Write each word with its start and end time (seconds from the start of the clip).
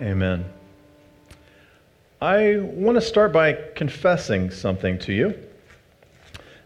Amen. 0.00 0.44
I 2.20 2.56
want 2.58 2.96
to 2.96 3.00
start 3.00 3.32
by 3.32 3.52
confessing 3.74 4.50
something 4.50 4.98
to 5.00 5.12
you. 5.12 5.34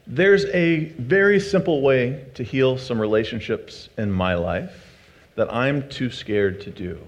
There's 0.06 0.44
a 0.46 0.86
very 0.98 1.38
simple 1.38 1.82
way 1.82 2.24
to 2.34 2.42
heal 2.42 2.78
some 2.78 3.00
relationships 3.00 3.88
in 3.96 4.10
my 4.10 4.34
life 4.34 4.96
that 5.36 5.52
I'm 5.52 5.88
too 5.88 6.10
scared 6.10 6.60
to 6.62 6.70
do. 6.70 6.98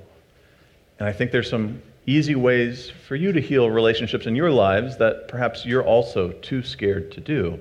And 0.99 1.09
I 1.09 1.13
think 1.13 1.33
there's 1.33 1.51
some 1.51 1.83
easy 2.07 2.35
ways 2.35 2.91
for 3.07 3.17
you 3.17 3.33
to 3.33 3.41
heal 3.41 3.71
relationships 3.71 4.27
in 4.27 4.37
your 4.37 4.51
lives 4.51 4.97
that 4.99 5.29
perhaps 5.29 5.65
you're 5.65 5.85
also 5.85 6.31
too 6.33 6.63
scared 6.63 7.13
to 7.13 7.21
do. 7.21 7.59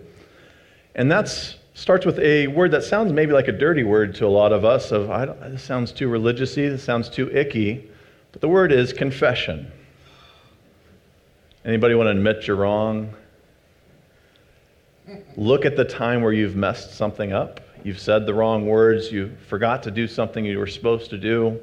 And 0.95 1.11
that 1.11 1.55
starts 1.73 2.05
with 2.05 2.19
a 2.19 2.47
word 2.47 2.71
that 2.71 2.83
sounds 2.83 3.13
maybe 3.13 3.31
like 3.31 3.47
a 3.47 3.53
dirty 3.53 3.83
word 3.83 4.15
to 4.15 4.25
a 4.25 4.29
lot 4.29 4.51
of 4.51 4.65
us 4.65 4.91
of 4.91 5.09
I 5.09 5.25
don't, 5.25 5.39
this 5.51 5.63
sounds 5.63 5.91
too 5.91 6.09
religiousy, 6.09 6.69
this 6.69 6.83
sounds 6.83 7.09
too 7.09 7.29
icky. 7.35 7.89
But 8.31 8.41
the 8.41 8.47
word 8.47 8.71
is 8.71 8.93
confession. 8.93 9.71
Anybody 11.65 11.95
want 11.95 12.07
to 12.07 12.11
admit 12.11 12.47
you're 12.47 12.55
wrong? 12.55 13.13
Look 15.35 15.65
at 15.65 15.75
the 15.75 15.85
time 15.85 16.21
where 16.21 16.33
you've 16.33 16.55
messed 16.55 16.95
something 16.95 17.33
up. 17.33 17.59
You've 17.83 17.99
said 17.99 18.25
the 18.25 18.33
wrong 18.33 18.67
words. 18.67 19.11
You 19.11 19.35
forgot 19.47 19.83
to 19.83 19.91
do 19.91 20.07
something 20.07 20.45
you 20.45 20.57
were 20.59 20.67
supposed 20.67 21.09
to 21.09 21.17
do. 21.17 21.59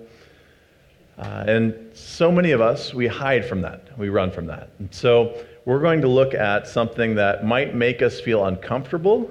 Uh, 1.19 1.45
and 1.49 1.91
so 1.95 2.31
many 2.31 2.53
of 2.53 2.61
us, 2.61 2.95
we 2.95 3.07
hide 3.07 3.45
from 3.45 3.63
that. 3.63 3.99
We 3.99 4.09
run 4.09 4.31
from 4.31 4.47
that. 4.47 4.71
And 4.79 4.93
so 4.95 5.45
we're 5.65 5.81
going 5.81 6.01
to 6.03 6.09
look 6.09 6.35
at 6.35 6.69
something 6.69 7.15
that 7.17 7.45
might 7.45 7.75
make 7.75 8.03
us 8.03 8.21
feel 8.21 8.45
uncomfortable, 8.45 9.31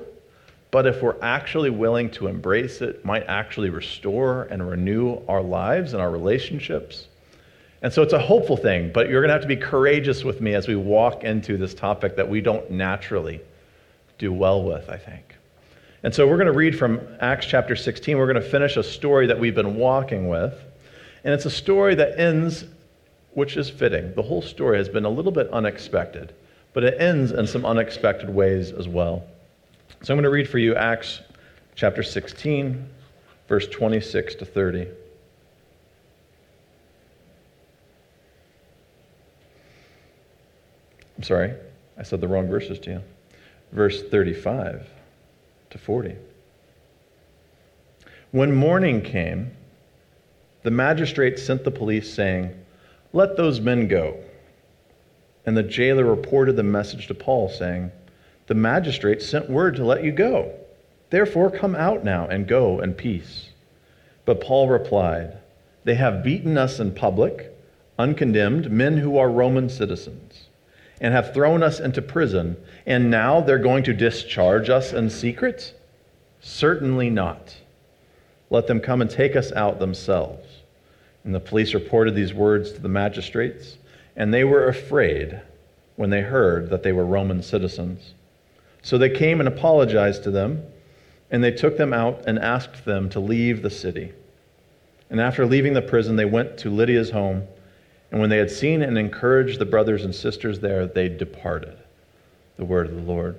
but 0.77 0.85
if 0.85 1.01
we're 1.01 1.19
actually 1.23 1.71
willing 1.71 2.07
to 2.07 2.27
embrace 2.27 2.81
it, 2.81 3.03
might 3.03 3.23
actually 3.23 3.71
restore 3.71 4.43
and 4.43 4.69
renew 4.69 5.19
our 5.27 5.41
lives 5.41 5.93
and 5.93 6.01
our 6.03 6.11
relationships. 6.11 7.07
And 7.81 7.91
so 7.91 8.03
it's 8.03 8.13
a 8.13 8.19
hopeful 8.19 8.57
thing, 8.57 8.91
but 8.93 9.09
you're 9.09 9.21
going 9.21 9.29
to 9.29 9.33
have 9.33 9.41
to 9.41 9.47
be 9.47 9.55
courageous 9.55 10.23
with 10.23 10.39
me 10.39 10.53
as 10.53 10.67
we 10.67 10.75
walk 10.75 11.23
into 11.23 11.57
this 11.57 11.73
topic 11.73 12.15
that 12.17 12.29
we 12.29 12.41
don't 12.41 12.69
naturally 12.69 13.41
do 14.19 14.31
well 14.31 14.63
with, 14.63 14.87
I 14.87 14.97
think. 14.97 15.35
And 16.03 16.13
so 16.13 16.27
we're 16.27 16.37
going 16.37 16.45
to 16.45 16.53
read 16.53 16.77
from 16.77 17.01
Acts 17.21 17.47
chapter 17.47 17.75
16. 17.75 18.15
We're 18.15 18.31
going 18.31 18.35
to 18.43 18.47
finish 18.47 18.77
a 18.77 18.83
story 18.83 19.25
that 19.25 19.39
we've 19.39 19.55
been 19.55 19.77
walking 19.77 20.29
with. 20.29 20.53
And 21.23 21.33
it's 21.33 21.47
a 21.47 21.49
story 21.49 21.95
that 21.95 22.19
ends, 22.19 22.65
which 23.31 23.57
is 23.57 23.67
fitting. 23.67 24.13
The 24.13 24.21
whole 24.21 24.43
story 24.43 24.77
has 24.77 24.89
been 24.89 25.05
a 25.05 25.09
little 25.09 25.31
bit 25.31 25.49
unexpected, 25.49 26.35
but 26.73 26.83
it 26.83 27.01
ends 27.01 27.31
in 27.31 27.47
some 27.47 27.65
unexpected 27.65 28.29
ways 28.29 28.71
as 28.71 28.87
well. 28.87 29.23
So 30.03 30.13
I'm 30.13 30.17
going 30.17 30.23
to 30.23 30.29
read 30.29 30.47
for 30.47 30.59
you 30.59 30.75
Acts 30.75 31.21
chapter 31.75 32.03
16, 32.03 32.87
verse 33.47 33.67
26 33.67 34.35
to 34.35 34.45
30. 34.45 34.87
I'm 41.17 41.23
sorry, 41.23 41.53
I 41.97 42.03
said 42.03 42.21
the 42.21 42.27
wrong 42.27 42.47
verses 42.47 42.77
to 42.79 42.91
you. 42.91 43.01
Verse 43.71 44.03
35 44.03 44.87
to 45.71 45.77
40. 45.77 46.15
When 48.31 48.53
morning 48.53 49.01
came, 49.01 49.51
the 50.61 50.71
magistrate 50.71 51.39
sent 51.39 51.63
the 51.63 51.71
police, 51.71 52.13
saying, 52.13 52.53
Let 53.13 53.35
those 53.35 53.59
men 53.59 53.87
go. 53.87 54.17
And 55.45 55.57
the 55.57 55.63
jailer 55.63 56.05
reported 56.05 56.55
the 56.55 56.63
message 56.63 57.07
to 57.07 57.15
Paul, 57.15 57.49
saying, 57.49 57.91
The 58.47 58.55
magistrate 58.55 59.21
sent 59.21 59.49
word 59.49 59.75
to 59.75 59.85
let 59.85 60.03
you 60.03 60.11
go. 60.11 60.53
Therefore, 61.09 61.51
come 61.51 61.75
out 61.75 62.03
now 62.03 62.27
and 62.27 62.47
go 62.47 62.79
in 62.79 62.93
peace. 62.93 63.49
But 64.25 64.41
Paul 64.41 64.69
replied, 64.69 65.37
They 65.83 65.95
have 65.95 66.23
beaten 66.23 66.57
us 66.57 66.79
in 66.79 66.93
public, 66.93 67.53
uncondemned, 67.99 68.71
men 68.71 68.97
who 68.97 69.17
are 69.17 69.29
Roman 69.29 69.69
citizens 69.69 70.47
and 70.99 71.13
have 71.13 71.33
thrown 71.33 71.61
us 71.61 71.79
into 71.79 72.01
prison, 72.01 72.57
and 72.85 73.11
now 73.11 73.41
they're 73.41 73.57
going 73.57 73.83
to 73.83 73.93
discharge 73.93 74.69
us 74.69 74.93
in 74.93 75.09
secret? 75.09 75.73
Certainly 76.39 77.09
not. 77.09 77.57
Let 78.49 78.67
them 78.67 78.79
come 78.79 79.01
and 79.01 79.09
take 79.09 79.35
us 79.35 79.51
out 79.51 79.79
themselves. 79.79 80.47
And 81.23 81.35
the 81.35 81.39
police 81.39 81.73
reported 81.73 82.15
these 82.15 82.33
words 82.33 82.71
to 82.71 82.81
the 82.81 82.89
magistrates, 82.89 83.77
and 84.15 84.33
they 84.33 84.43
were 84.43 84.67
afraid 84.67 85.41
when 85.97 86.09
they 86.09 86.21
heard 86.21 86.69
that 86.69 86.83
they 86.83 86.93
were 86.93 87.05
Roman 87.05 87.43
citizens. 87.43 88.13
So 88.87 88.97
they 88.97 89.09
came 89.09 89.39
and 89.39 89.47
apologized 89.47 90.23
to 90.23 90.31
them, 90.31 90.63
and 91.29 91.43
they 91.43 91.51
took 91.51 91.77
them 91.77 91.93
out 91.93 92.23
and 92.25 92.39
asked 92.39 92.85
them 92.85 93.09
to 93.09 93.19
leave 93.19 93.61
the 93.61 93.69
city. 93.69 94.13
And 95.09 95.19
after 95.19 95.45
leaving 95.45 95.73
the 95.73 95.81
prison, 95.81 96.15
they 96.15 96.25
went 96.25 96.57
to 96.59 96.69
Lydia's 96.69 97.11
home 97.11 97.47
and 98.11 98.21
when 98.21 98.29
they 98.29 98.37
had 98.37 98.51
seen 98.51 98.81
and 98.81 98.97
encouraged 98.97 99.59
the 99.59 99.65
brothers 99.65 100.05
and 100.05 100.15
sisters 100.15 100.59
there, 100.59 100.85
they 100.85 101.09
departed. 101.09 101.77
The 102.55 102.65
word 102.65 102.87
of 102.87 102.95
the 102.95 103.01
Lord. 103.01 103.35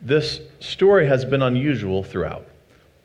This 0.00 0.40
story 0.60 1.06
has 1.06 1.24
been 1.24 1.42
unusual 1.42 2.02
throughout. 2.02 2.46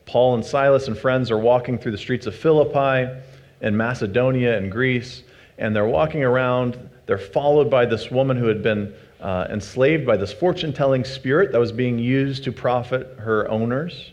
Paul 0.06 0.34
and 0.34 0.44
Silas 0.44 0.88
and 0.88 0.96
friends 0.96 1.30
are 1.30 1.38
walking 1.38 1.78
through 1.78 1.92
the 1.92 1.98
streets 1.98 2.26
of 2.26 2.34
Philippi 2.34 3.12
and 3.60 3.76
Macedonia 3.76 4.56
and 4.56 4.70
Greece, 4.70 5.22
and 5.58 5.74
they're 5.74 5.86
walking 5.86 6.22
around. 6.22 6.78
They're 7.06 7.18
followed 7.18 7.68
by 7.68 7.84
this 7.84 8.10
woman 8.10 8.36
who 8.36 8.46
had 8.46 8.62
been 8.62 8.94
uh, 9.20 9.46
enslaved 9.50 10.06
by 10.06 10.16
this 10.16 10.32
fortune 10.32 10.72
telling 10.72 11.04
spirit 11.04 11.52
that 11.52 11.58
was 11.58 11.72
being 11.72 11.98
used 11.98 12.44
to 12.44 12.52
profit 12.52 13.16
her 13.18 13.50
owners. 13.50 14.12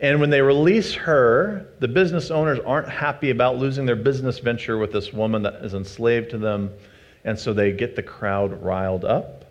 And 0.00 0.20
when 0.20 0.30
they 0.30 0.40
release 0.40 0.94
her, 0.94 1.66
the 1.78 1.88
business 1.88 2.30
owners 2.30 2.58
aren't 2.64 2.88
happy 2.88 3.30
about 3.30 3.58
losing 3.58 3.86
their 3.86 3.96
business 3.96 4.38
venture 4.38 4.78
with 4.78 4.92
this 4.92 5.12
woman 5.12 5.42
that 5.42 5.54
is 5.64 5.74
enslaved 5.74 6.30
to 6.30 6.38
them. 6.38 6.70
And 7.24 7.38
so 7.38 7.52
they 7.52 7.72
get 7.72 7.94
the 7.94 8.02
crowd 8.02 8.62
riled 8.62 9.04
up. 9.04 9.44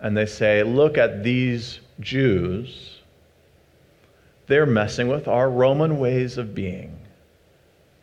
And 0.00 0.14
they 0.14 0.26
say, 0.26 0.62
Look 0.62 0.98
at 0.98 1.24
these 1.24 1.80
Jews. 2.00 2.98
They're 4.46 4.66
messing 4.66 5.08
with 5.08 5.28
our 5.28 5.50
Roman 5.50 5.98
ways 5.98 6.36
of 6.38 6.54
being. 6.54 6.96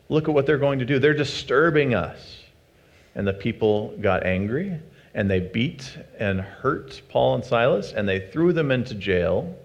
Look 0.09 0.27
at 0.27 0.33
what 0.33 0.45
they're 0.45 0.57
going 0.57 0.79
to 0.79 0.85
do. 0.85 0.99
They're 0.99 1.13
disturbing 1.13 1.93
us. 1.93 2.39
And 3.15 3.27
the 3.27 3.33
people 3.33 3.95
got 4.01 4.25
angry 4.25 4.79
and 5.13 5.29
they 5.29 5.39
beat 5.39 5.97
and 6.17 6.41
hurt 6.41 7.01
Paul 7.09 7.35
and 7.35 7.45
Silas 7.45 7.93
and 7.93 8.07
they 8.07 8.19
threw 8.19 8.53
them 8.53 8.71
into 8.71 8.95
jail 8.95 9.55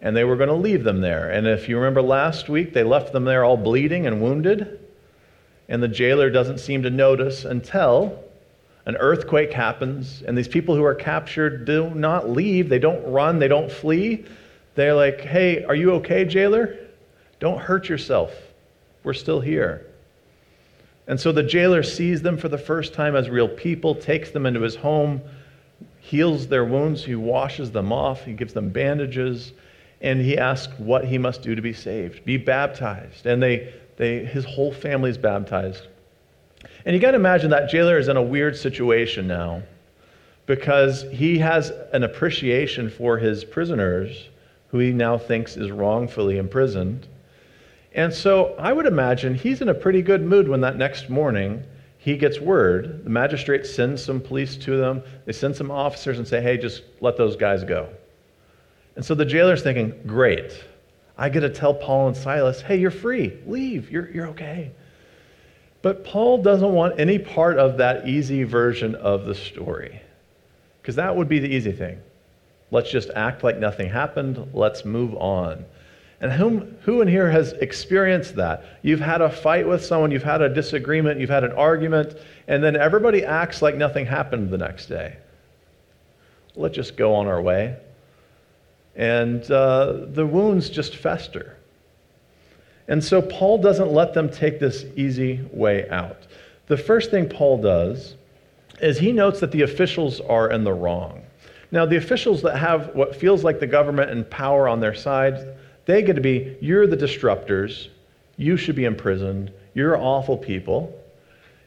and 0.00 0.16
they 0.16 0.24
were 0.24 0.36
going 0.36 0.48
to 0.48 0.54
leave 0.54 0.84
them 0.84 1.00
there. 1.00 1.30
And 1.30 1.46
if 1.46 1.68
you 1.68 1.76
remember 1.76 2.02
last 2.02 2.48
week, 2.48 2.72
they 2.72 2.84
left 2.84 3.12
them 3.12 3.24
there 3.24 3.44
all 3.44 3.56
bleeding 3.56 4.06
and 4.06 4.20
wounded. 4.20 4.80
And 5.68 5.82
the 5.82 5.88
jailer 5.88 6.30
doesn't 6.30 6.58
seem 6.58 6.82
to 6.82 6.90
notice 6.90 7.44
until 7.44 8.22
an 8.84 8.96
earthquake 8.96 9.52
happens, 9.52 10.22
and 10.22 10.38
these 10.38 10.46
people 10.46 10.76
who 10.76 10.84
are 10.84 10.94
captured 10.94 11.64
do 11.64 11.90
not 11.90 12.30
leave. 12.30 12.68
They 12.68 12.78
don't 12.78 13.04
run, 13.10 13.40
they 13.40 13.48
don't 13.48 13.70
flee. 13.70 14.24
They're 14.76 14.94
like, 14.94 15.20
hey, 15.22 15.64
are 15.64 15.74
you 15.74 15.92
okay, 15.94 16.24
jailer? 16.24 16.76
Don't 17.40 17.58
hurt 17.58 17.88
yourself. 17.88 18.32
We're 19.02 19.14
still 19.14 19.40
here. 19.40 19.85
And 21.06 21.20
so 21.20 21.32
the 21.32 21.42
jailer 21.42 21.82
sees 21.82 22.22
them 22.22 22.36
for 22.36 22.48
the 22.48 22.58
first 22.58 22.92
time 22.92 23.14
as 23.14 23.28
real 23.28 23.48
people, 23.48 23.94
takes 23.94 24.30
them 24.30 24.44
into 24.46 24.60
his 24.60 24.76
home, 24.76 25.20
heals 26.00 26.48
their 26.48 26.64
wounds, 26.64 27.04
he 27.04 27.14
washes 27.14 27.70
them 27.70 27.92
off, 27.92 28.24
he 28.24 28.32
gives 28.32 28.52
them 28.52 28.70
bandages, 28.70 29.52
and 30.00 30.20
he 30.20 30.36
asks 30.36 30.72
what 30.78 31.04
he 31.04 31.18
must 31.18 31.42
do 31.42 31.54
to 31.54 31.62
be 31.62 31.72
saved 31.72 32.24
be 32.24 32.36
baptized. 32.36 33.26
And 33.26 33.42
they, 33.42 33.72
they, 33.96 34.24
his 34.24 34.44
whole 34.44 34.72
family 34.72 35.10
is 35.10 35.18
baptized. 35.18 35.86
And 36.84 36.94
you 36.94 37.00
got 37.00 37.12
to 37.12 37.16
imagine 37.16 37.50
that 37.50 37.70
jailer 37.70 37.98
is 37.98 38.08
in 38.08 38.16
a 38.16 38.22
weird 38.22 38.56
situation 38.56 39.26
now 39.26 39.62
because 40.46 41.02
he 41.10 41.38
has 41.38 41.70
an 41.92 42.04
appreciation 42.04 42.88
for 42.88 43.18
his 43.18 43.44
prisoners 43.44 44.28
who 44.68 44.78
he 44.78 44.92
now 44.92 45.18
thinks 45.18 45.56
is 45.56 45.70
wrongfully 45.70 46.38
imprisoned. 46.38 47.06
And 47.96 48.12
so 48.12 48.54
I 48.58 48.74
would 48.74 48.86
imagine 48.86 49.34
he's 49.34 49.62
in 49.62 49.70
a 49.70 49.74
pretty 49.74 50.02
good 50.02 50.22
mood 50.22 50.48
when 50.48 50.60
that 50.60 50.76
next 50.76 51.08
morning 51.08 51.64
he 51.96 52.16
gets 52.18 52.38
word. 52.38 53.02
The 53.02 53.10
magistrate 53.10 53.66
sends 53.66 54.04
some 54.04 54.20
police 54.20 54.56
to 54.58 54.76
them, 54.76 55.02
they 55.24 55.32
send 55.32 55.56
some 55.56 55.70
officers 55.70 56.18
and 56.18 56.28
say, 56.28 56.42
hey, 56.42 56.58
just 56.58 56.82
let 57.00 57.16
those 57.16 57.36
guys 57.36 57.64
go. 57.64 57.88
And 58.94 59.04
so 59.04 59.14
the 59.14 59.24
jailer's 59.24 59.62
thinking, 59.62 59.98
great. 60.06 60.62
I 61.18 61.30
get 61.30 61.40
to 61.40 61.48
tell 61.48 61.72
Paul 61.72 62.08
and 62.08 62.16
Silas, 62.16 62.60
hey, 62.60 62.76
you're 62.76 62.90
free. 62.90 63.38
Leave. 63.46 63.90
You're, 63.90 64.10
you're 64.10 64.28
okay. 64.28 64.72
But 65.80 66.04
Paul 66.04 66.42
doesn't 66.42 66.72
want 66.72 67.00
any 67.00 67.18
part 67.18 67.58
of 67.58 67.78
that 67.78 68.06
easy 68.06 68.42
version 68.42 68.94
of 68.94 69.24
the 69.24 69.34
story 69.34 70.02
because 70.82 70.96
that 70.96 71.16
would 71.16 71.28
be 71.28 71.38
the 71.38 71.48
easy 71.48 71.72
thing. 71.72 71.98
Let's 72.70 72.90
just 72.90 73.08
act 73.16 73.42
like 73.42 73.58
nothing 73.58 73.88
happened. 73.88 74.50
Let's 74.52 74.84
move 74.84 75.14
on. 75.14 75.64
And 76.20 76.32
whom, 76.32 76.76
who 76.82 77.02
in 77.02 77.08
here 77.08 77.30
has 77.30 77.52
experienced 77.52 78.36
that? 78.36 78.64
You've 78.82 79.00
had 79.00 79.20
a 79.20 79.30
fight 79.30 79.68
with 79.68 79.84
someone, 79.84 80.10
you've 80.10 80.22
had 80.22 80.40
a 80.40 80.48
disagreement, 80.48 81.20
you've 81.20 81.30
had 81.30 81.44
an 81.44 81.52
argument, 81.52 82.16
and 82.48 82.64
then 82.64 82.74
everybody 82.74 83.24
acts 83.24 83.60
like 83.60 83.74
nothing 83.74 84.06
happened 84.06 84.50
the 84.50 84.58
next 84.58 84.86
day. 84.86 85.16
Let's 86.54 86.74
just 86.74 86.96
go 86.96 87.14
on 87.14 87.26
our 87.26 87.42
way 87.42 87.76
and 88.96 89.48
uh, 89.50 90.06
the 90.08 90.26
wounds 90.26 90.70
just 90.70 90.96
fester. 90.96 91.56
And 92.88 93.04
so 93.04 93.20
Paul 93.20 93.58
doesn't 93.58 93.92
let 93.92 94.14
them 94.14 94.30
take 94.30 94.58
this 94.58 94.84
easy 94.96 95.46
way 95.52 95.88
out. 95.90 96.26
The 96.66 96.76
first 96.76 97.10
thing 97.10 97.28
Paul 97.28 97.60
does 97.60 98.14
is 98.80 98.98
he 98.98 99.12
notes 99.12 99.40
that 99.40 99.52
the 99.52 99.62
officials 99.62 100.20
are 100.20 100.50
in 100.50 100.64
the 100.64 100.72
wrong. 100.72 101.22
Now, 101.72 101.84
the 101.84 101.96
officials 101.96 102.42
that 102.42 102.56
have 102.56 102.94
what 102.94 103.14
feels 103.14 103.44
like 103.44 103.60
the 103.60 103.66
government 103.66 104.10
and 104.10 104.28
power 104.30 104.68
on 104.68 104.80
their 104.80 104.94
side, 104.94 105.56
they 105.86 106.02
get 106.02 106.16
to 106.16 106.20
be, 106.20 106.56
you're 106.60 106.86
the 106.86 106.96
disruptors, 106.96 107.88
you 108.36 108.56
should 108.56 108.76
be 108.76 108.84
imprisoned, 108.84 109.52
you're 109.74 109.96
awful 109.96 110.36
people. 110.36 110.92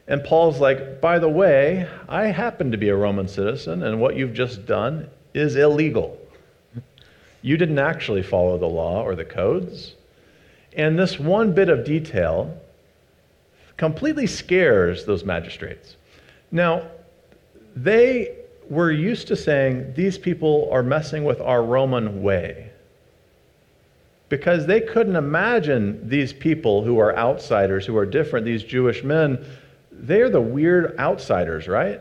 And 0.08 0.24
Paul's 0.24 0.60
like, 0.60 1.02
by 1.02 1.20
the 1.20 1.30
way, 1.30 1.88
I 2.08 2.26
happen 2.26 2.72
to 2.72 2.78
be 2.78 2.90
a 2.90 2.96
Roman 2.96 3.28
citizen, 3.28 3.84
and 3.84 4.00
what 4.00 4.16
you've 4.16 4.34
just 4.34 4.66
done 4.66 5.10
is 5.34 5.56
illegal. 5.56 6.18
You 7.42 7.58
didn't 7.58 7.80
actually 7.80 8.24
follow 8.24 8.58
the 8.58 8.66
law 8.68 9.04
or 9.04 9.16
the 9.16 9.26
codes. 9.26 9.94
And 10.74 11.00
this 11.00 11.20
one 11.20 11.54
bit 11.54 11.70
of 11.70 11.86
detail 11.86 12.60
completely 13.78 14.28
scares 14.28 15.06
those 15.06 15.24
magistrates. 15.24 15.96
Now, 16.52 16.90
they 17.76 18.36
were 18.70 18.92
used 18.92 19.28
to 19.28 19.36
saying, 19.36 19.94
These 19.94 20.18
people 20.18 20.70
are 20.72 20.84
messing 20.84 21.24
with 21.24 21.40
our 21.40 21.64
Roman 21.64 22.22
way. 22.22 22.69
Because 24.30 24.68
they 24.68 24.82
couldn't 24.82 25.16
imagine 25.16 26.08
these 26.08 26.32
people 26.32 26.84
who 26.84 27.00
are 27.00 27.16
outsiders, 27.18 27.86
who 27.86 27.98
are 27.98 28.06
different, 28.06 28.46
these 28.46 28.64
Jewish 28.64 29.04
men, 29.04 29.44
they're 29.92 30.30
the 30.30 30.42
weird 30.42 30.98
outsiders, 31.00 31.68
right? 31.68 32.00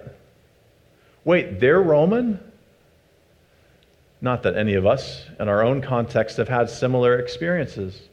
Wait, 1.25 1.58
they're 1.58 1.82
Roman? 1.82 2.38
Not 4.20 4.42
that 4.42 4.56
any 4.56 4.75
of 4.75 4.86
us 4.86 5.25
in 5.40 5.48
our 5.48 5.62
own 5.62 5.80
context 5.80 6.36
have 6.36 6.48
had 6.48 6.69
similar 6.69 7.19
experiences 7.19 8.08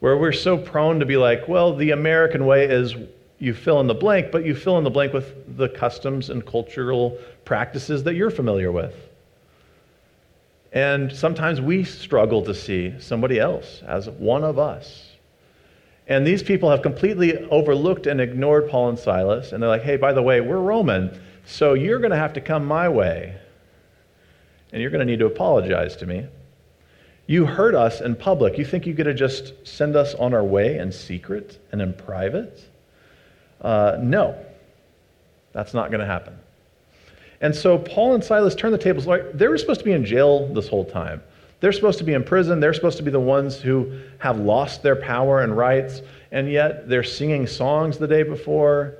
where 0.00 0.16
we're 0.16 0.32
so 0.32 0.58
prone 0.58 1.00
to 1.00 1.06
be 1.06 1.16
like, 1.16 1.48
well, 1.48 1.74
the 1.74 1.90
American 1.90 2.46
way 2.46 2.66
is 2.66 2.94
you 3.38 3.54
fill 3.54 3.80
in 3.80 3.86
the 3.86 3.94
blank, 3.94 4.30
but 4.30 4.44
you 4.44 4.54
fill 4.54 4.78
in 4.78 4.84
the 4.84 4.90
blank 4.90 5.12
with 5.12 5.56
the 5.56 5.68
customs 5.68 6.30
and 6.30 6.46
cultural 6.46 7.18
practices 7.44 8.04
that 8.04 8.14
you're 8.14 8.30
familiar 8.30 8.72
with. 8.72 9.05
And 10.76 11.10
sometimes 11.10 11.58
we 11.58 11.84
struggle 11.84 12.42
to 12.42 12.54
see 12.54 12.92
somebody 13.00 13.40
else 13.40 13.82
as 13.86 14.10
one 14.10 14.44
of 14.44 14.58
us. 14.58 15.06
And 16.06 16.26
these 16.26 16.42
people 16.42 16.68
have 16.68 16.82
completely 16.82 17.34
overlooked 17.46 18.06
and 18.06 18.20
ignored 18.20 18.68
Paul 18.68 18.90
and 18.90 18.98
Silas. 18.98 19.52
And 19.52 19.62
they're 19.62 19.70
like, 19.70 19.84
hey, 19.84 19.96
by 19.96 20.12
the 20.12 20.20
way, 20.20 20.42
we're 20.42 20.60
Roman, 20.60 21.18
so 21.46 21.72
you're 21.72 21.98
going 21.98 22.10
to 22.10 22.18
have 22.18 22.34
to 22.34 22.42
come 22.42 22.66
my 22.66 22.90
way. 22.90 23.34
And 24.70 24.82
you're 24.82 24.90
going 24.90 25.00
to 25.00 25.10
need 25.10 25.20
to 25.20 25.24
apologize 25.24 25.96
to 25.96 26.06
me. 26.06 26.26
You 27.26 27.46
hurt 27.46 27.74
us 27.74 28.02
in 28.02 28.14
public. 28.14 28.58
You 28.58 28.66
think 28.66 28.86
you 28.86 28.92
get 28.92 29.04
to 29.04 29.14
just 29.14 29.54
send 29.66 29.96
us 29.96 30.12
on 30.16 30.34
our 30.34 30.44
way 30.44 30.76
in 30.76 30.92
secret 30.92 31.58
and 31.72 31.80
in 31.80 31.94
private? 31.94 32.62
Uh, 33.62 33.96
no, 33.98 34.38
that's 35.52 35.72
not 35.72 35.90
going 35.90 36.00
to 36.00 36.06
happen. 36.06 36.38
And 37.40 37.54
so 37.54 37.78
Paul 37.78 38.14
and 38.14 38.24
Silas 38.24 38.54
turn 38.54 38.72
the 38.72 38.78
tables. 38.78 39.06
Like 39.06 39.32
they 39.32 39.48
were 39.48 39.58
supposed 39.58 39.80
to 39.80 39.84
be 39.84 39.92
in 39.92 40.04
jail 40.04 40.52
this 40.52 40.68
whole 40.68 40.84
time. 40.84 41.22
They're 41.60 41.72
supposed 41.72 41.98
to 41.98 42.04
be 42.04 42.12
in 42.12 42.22
prison. 42.22 42.60
They're 42.60 42.74
supposed 42.74 42.98
to 42.98 43.02
be 43.02 43.10
the 43.10 43.20
ones 43.20 43.60
who 43.60 43.98
have 44.18 44.38
lost 44.38 44.82
their 44.82 44.96
power 44.96 45.42
and 45.42 45.56
rights. 45.56 46.02
And 46.32 46.50
yet 46.50 46.88
they're 46.88 47.02
singing 47.02 47.46
songs 47.46 47.98
the 47.98 48.06
day 48.06 48.22
before. 48.22 48.96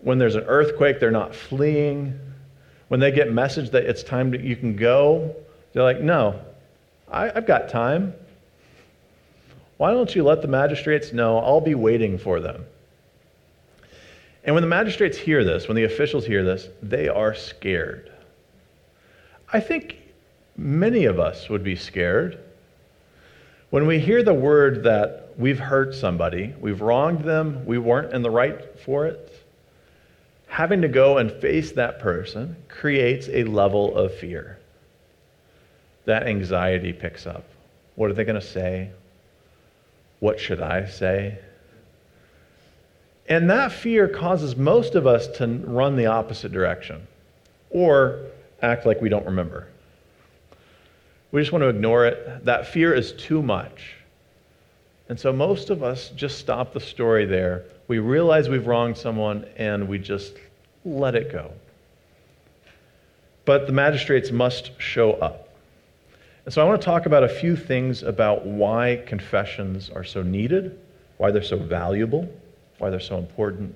When 0.00 0.18
there's 0.18 0.34
an 0.34 0.44
earthquake, 0.44 0.98
they're 0.98 1.12
not 1.12 1.34
fleeing. 1.34 2.18
When 2.88 2.98
they 2.98 3.12
get 3.12 3.32
message 3.32 3.70
that 3.70 3.84
it's 3.84 4.02
time 4.02 4.30
that 4.32 4.42
you 4.42 4.56
can 4.56 4.76
go, 4.76 5.34
they're 5.72 5.84
like, 5.84 6.00
no, 6.00 6.40
I, 7.10 7.30
I've 7.34 7.46
got 7.46 7.68
time. 7.68 8.14
Why 9.78 9.92
don't 9.92 10.14
you 10.14 10.24
let 10.24 10.42
the 10.42 10.48
magistrates 10.48 11.12
know? 11.12 11.38
I'll 11.38 11.60
be 11.60 11.74
waiting 11.74 12.18
for 12.18 12.40
them. 12.40 12.64
And 14.44 14.54
when 14.54 14.62
the 14.62 14.68
magistrates 14.68 15.16
hear 15.16 15.44
this, 15.44 15.68
when 15.68 15.76
the 15.76 15.84
officials 15.84 16.26
hear 16.26 16.44
this, 16.44 16.68
they 16.82 17.08
are 17.08 17.34
scared. 17.34 18.10
I 19.52 19.60
think 19.60 19.98
many 20.56 21.04
of 21.04 21.20
us 21.20 21.48
would 21.48 21.62
be 21.62 21.76
scared 21.76 22.38
when 23.72 23.86
we 23.86 23.98
hear 23.98 24.22
the 24.22 24.34
word 24.34 24.84
that 24.84 25.30
we've 25.38 25.58
hurt 25.58 25.94
somebody, 25.94 26.54
we've 26.60 26.82
wronged 26.82 27.24
them, 27.24 27.64
we 27.64 27.78
weren't 27.78 28.12
in 28.12 28.20
the 28.20 28.30
right 28.30 28.78
for 28.80 29.06
it. 29.06 29.32
Having 30.46 30.82
to 30.82 30.88
go 30.88 31.16
and 31.16 31.32
face 31.32 31.72
that 31.72 31.98
person 31.98 32.54
creates 32.68 33.30
a 33.30 33.44
level 33.44 33.96
of 33.96 34.14
fear 34.14 34.58
that 36.04 36.24
anxiety 36.24 36.92
picks 36.92 37.26
up. 37.26 37.44
What 37.94 38.10
are 38.10 38.12
they 38.12 38.24
going 38.24 38.38
to 38.38 38.46
say? 38.46 38.90
What 40.20 40.38
should 40.38 40.60
I 40.60 40.84
say? 40.84 41.38
And 43.28 43.50
that 43.50 43.72
fear 43.72 44.08
causes 44.08 44.56
most 44.56 44.94
of 44.94 45.06
us 45.06 45.26
to 45.38 45.46
run 45.46 45.96
the 45.96 46.06
opposite 46.06 46.52
direction 46.52 47.06
or 47.70 48.20
act 48.60 48.84
like 48.84 49.00
we 49.00 49.08
don't 49.08 49.26
remember. 49.26 49.68
We 51.30 51.40
just 51.40 51.52
want 51.52 51.62
to 51.62 51.68
ignore 51.68 52.06
it. 52.06 52.44
That 52.44 52.66
fear 52.66 52.94
is 52.94 53.12
too 53.12 53.42
much. 53.42 53.94
And 55.08 55.18
so 55.18 55.32
most 55.32 55.70
of 55.70 55.82
us 55.82 56.10
just 56.10 56.38
stop 56.38 56.72
the 56.72 56.80
story 56.80 57.24
there. 57.24 57.64
We 57.88 57.98
realize 57.98 58.48
we've 58.48 58.66
wronged 58.66 58.96
someone 58.96 59.46
and 59.56 59.88
we 59.88 59.98
just 59.98 60.34
let 60.84 61.14
it 61.14 61.32
go. 61.32 61.52
But 63.44 63.66
the 63.66 63.72
magistrates 63.72 64.30
must 64.30 64.78
show 64.80 65.14
up. 65.14 65.48
And 66.44 66.52
so 66.52 66.60
I 66.60 66.68
want 66.68 66.80
to 66.80 66.84
talk 66.84 67.06
about 67.06 67.22
a 67.24 67.28
few 67.28 67.56
things 67.56 68.02
about 68.02 68.44
why 68.44 69.02
confessions 69.06 69.90
are 69.90 70.04
so 70.04 70.22
needed, 70.22 70.78
why 71.18 71.30
they're 71.30 71.42
so 71.42 71.56
valuable, 71.56 72.28
why 72.82 72.90
they're 72.90 73.00
so 73.00 73.16
important. 73.16 73.74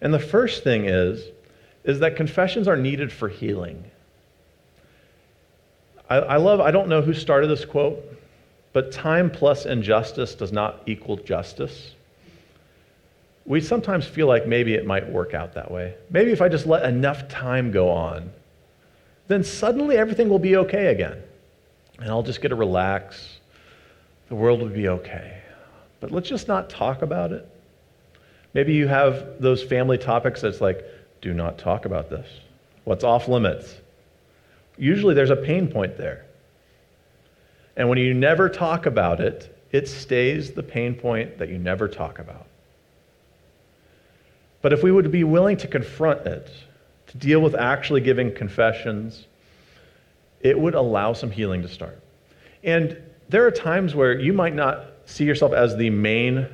And 0.00 0.14
the 0.14 0.18
first 0.18 0.64
thing 0.64 0.86
is, 0.86 1.22
is 1.84 2.00
that 2.00 2.16
confessions 2.16 2.68
are 2.68 2.76
needed 2.76 3.12
for 3.12 3.28
healing. 3.28 3.84
I, 6.08 6.16
I 6.16 6.36
love, 6.36 6.60
I 6.60 6.70
don't 6.70 6.88
know 6.88 7.02
who 7.02 7.12
started 7.12 7.48
this 7.48 7.64
quote, 7.64 8.02
but 8.72 8.92
time 8.92 9.30
plus 9.30 9.66
injustice 9.66 10.34
does 10.34 10.52
not 10.52 10.82
equal 10.86 11.16
justice. 11.16 11.92
We 13.44 13.60
sometimes 13.60 14.06
feel 14.06 14.26
like 14.26 14.46
maybe 14.46 14.74
it 14.74 14.86
might 14.86 15.08
work 15.08 15.34
out 15.34 15.54
that 15.54 15.70
way. 15.70 15.94
Maybe 16.10 16.32
if 16.32 16.40
I 16.40 16.48
just 16.48 16.66
let 16.66 16.84
enough 16.84 17.28
time 17.28 17.70
go 17.70 17.90
on, 17.90 18.30
then 19.28 19.44
suddenly 19.44 19.96
everything 19.96 20.28
will 20.28 20.38
be 20.38 20.56
okay 20.56 20.86
again 20.86 21.22
and 21.98 22.10
I'll 22.10 22.22
just 22.22 22.40
get 22.40 22.48
to 22.48 22.54
relax. 22.54 23.38
The 24.28 24.34
world 24.34 24.60
will 24.60 24.68
be 24.68 24.88
okay. 24.88 25.40
But 26.00 26.10
let's 26.10 26.28
just 26.28 26.48
not 26.48 26.68
talk 26.68 27.02
about 27.02 27.32
it. 27.32 27.48
Maybe 28.54 28.74
you 28.74 28.88
have 28.88 29.40
those 29.40 29.62
family 29.62 29.98
topics 29.98 30.40
that's 30.40 30.60
like, 30.60 30.84
do 31.20 31.34
not 31.34 31.58
talk 31.58 31.84
about 31.84 32.10
this. 32.10 32.28
What's 32.84 33.04
off 33.04 33.28
limits? 33.28 33.74
Usually 34.78 35.14
there's 35.14 35.30
a 35.30 35.36
pain 35.36 35.68
point 35.68 35.96
there. 35.96 36.24
And 37.76 37.88
when 37.88 37.98
you 37.98 38.14
never 38.14 38.48
talk 38.48 38.86
about 38.86 39.20
it, 39.20 39.52
it 39.72 39.88
stays 39.88 40.52
the 40.52 40.62
pain 40.62 40.94
point 40.94 41.38
that 41.38 41.48
you 41.48 41.58
never 41.58 41.88
talk 41.88 42.18
about. 42.18 42.46
But 44.62 44.72
if 44.72 44.82
we 44.82 44.90
would 44.90 45.10
be 45.12 45.24
willing 45.24 45.56
to 45.58 45.68
confront 45.68 46.26
it, 46.26 46.50
to 47.08 47.18
deal 47.18 47.40
with 47.40 47.54
actually 47.54 48.00
giving 48.00 48.34
confessions, 48.34 49.26
it 50.40 50.58
would 50.58 50.74
allow 50.74 51.12
some 51.12 51.30
healing 51.30 51.62
to 51.62 51.68
start. 51.68 52.00
And 52.64 52.96
there 53.28 53.46
are 53.46 53.50
times 53.50 53.94
where 53.94 54.18
you 54.18 54.32
might 54.32 54.54
not 54.54 54.86
see 55.04 55.24
yourself 55.24 55.52
as 55.52 55.76
the 55.76 55.90
main 55.90 56.48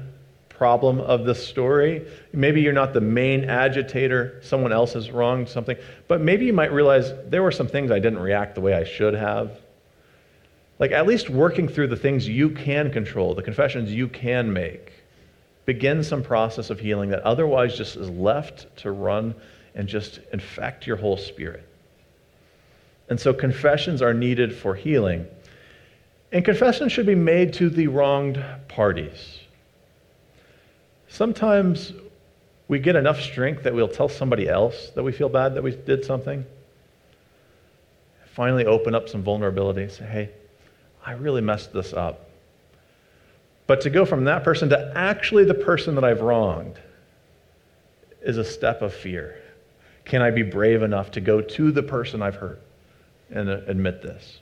problem 0.62 1.00
of 1.00 1.24
the 1.24 1.34
story. 1.34 2.06
Maybe 2.32 2.60
you're 2.60 2.72
not 2.72 2.92
the 2.92 3.00
main 3.00 3.46
agitator, 3.46 4.38
someone 4.44 4.72
else 4.72 4.92
has 4.92 5.10
wronged 5.10 5.48
something, 5.48 5.76
but 6.06 6.20
maybe 6.20 6.46
you 6.46 6.52
might 6.52 6.70
realize 6.72 7.12
there 7.26 7.42
were 7.42 7.50
some 7.50 7.66
things 7.66 7.90
I 7.90 7.98
didn't 7.98 8.20
react 8.20 8.54
the 8.54 8.60
way 8.60 8.74
I 8.74 8.84
should 8.84 9.14
have. 9.14 9.58
Like 10.78 10.92
at 10.92 11.04
least 11.04 11.28
working 11.28 11.66
through 11.66 11.88
the 11.88 11.96
things 11.96 12.28
you 12.28 12.48
can 12.48 12.92
control, 12.92 13.34
the 13.34 13.42
confessions 13.42 13.92
you 13.92 14.06
can 14.06 14.52
make, 14.52 14.92
begin 15.64 16.04
some 16.04 16.22
process 16.22 16.70
of 16.70 16.78
healing 16.78 17.10
that 17.10 17.22
otherwise 17.22 17.76
just 17.76 17.96
is 17.96 18.08
left 18.10 18.68
to 18.76 18.92
run 18.92 19.34
and 19.74 19.88
just 19.88 20.20
infect 20.32 20.86
your 20.86 20.96
whole 20.96 21.16
spirit. 21.16 21.68
And 23.08 23.18
so 23.18 23.34
confessions 23.34 24.00
are 24.00 24.14
needed 24.14 24.54
for 24.54 24.76
healing. 24.76 25.26
And 26.30 26.44
confessions 26.44 26.92
should 26.92 27.06
be 27.06 27.16
made 27.16 27.52
to 27.54 27.68
the 27.68 27.88
wronged 27.88 28.40
parties. 28.68 29.41
Sometimes 31.12 31.92
we 32.68 32.78
get 32.78 32.96
enough 32.96 33.20
strength 33.20 33.64
that 33.64 33.74
we'll 33.74 33.86
tell 33.86 34.08
somebody 34.08 34.48
else 34.48 34.88
that 34.94 35.02
we 35.02 35.12
feel 35.12 35.28
bad 35.28 35.54
that 35.54 35.62
we 35.62 35.72
did 35.72 36.06
something. 36.06 36.46
Finally, 38.34 38.64
open 38.64 38.94
up 38.94 39.10
some 39.10 39.22
vulnerability 39.22 39.82
and 39.82 39.92
say, 39.92 40.06
hey, 40.06 40.30
I 41.04 41.12
really 41.12 41.42
messed 41.42 41.74
this 41.74 41.92
up. 41.92 42.30
But 43.66 43.82
to 43.82 43.90
go 43.90 44.06
from 44.06 44.24
that 44.24 44.42
person 44.42 44.70
to 44.70 44.92
actually 44.96 45.44
the 45.44 45.52
person 45.52 45.94
that 45.96 46.04
I've 46.04 46.22
wronged 46.22 46.78
is 48.22 48.38
a 48.38 48.44
step 48.44 48.80
of 48.80 48.94
fear. 48.94 49.38
Can 50.06 50.22
I 50.22 50.30
be 50.30 50.42
brave 50.42 50.82
enough 50.82 51.10
to 51.10 51.20
go 51.20 51.42
to 51.42 51.72
the 51.72 51.82
person 51.82 52.22
I've 52.22 52.36
hurt? 52.36 52.62
and 53.30 53.48
admit 53.48 54.02
this. 54.02 54.40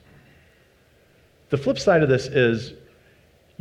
The 1.49 1.57
flip 1.57 1.79
side 1.79 2.03
of 2.03 2.09
this 2.09 2.27
is 2.27 2.73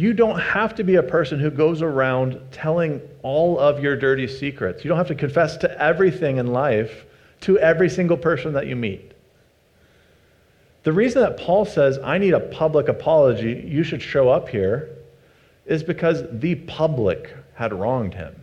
You 0.01 0.15
don't 0.15 0.41
have 0.41 0.75
to 0.77 0.83
be 0.83 0.95
a 0.95 1.03
person 1.03 1.39
who 1.39 1.51
goes 1.51 1.83
around 1.83 2.41
telling 2.53 3.03
all 3.23 3.59
of 3.59 3.83
your 3.83 3.97
dirty 3.97 4.27
secrets. 4.27 4.83
You 4.83 4.89
don't 4.89 4.97
have 4.97 5.09
to 5.09 5.15
confess 5.15 5.59
to 5.59 5.79
everything 5.79 6.39
in 6.39 6.47
life 6.47 7.05
to 7.43 7.59
every 7.59 7.91
single 7.91 8.17
person 8.17 8.55
that 8.55 8.67
you 8.67 8.77
meet. 8.77 9.13
The 10.85 10.93
reason 10.95 11.21
that 11.21 11.37
Paul 11.37 11.67
says, 11.67 11.99
I 12.03 12.17
need 12.17 12.33
a 12.33 12.41
public 12.41 12.89
apology, 12.89 13.63
you 13.69 13.83
should 13.83 14.01
show 14.01 14.31
up 14.31 14.49
here, 14.49 14.89
is 15.67 15.83
because 15.83 16.23
the 16.33 16.55
public 16.55 17.37
had 17.53 17.75
wronged 17.75 18.15
him. 18.15 18.35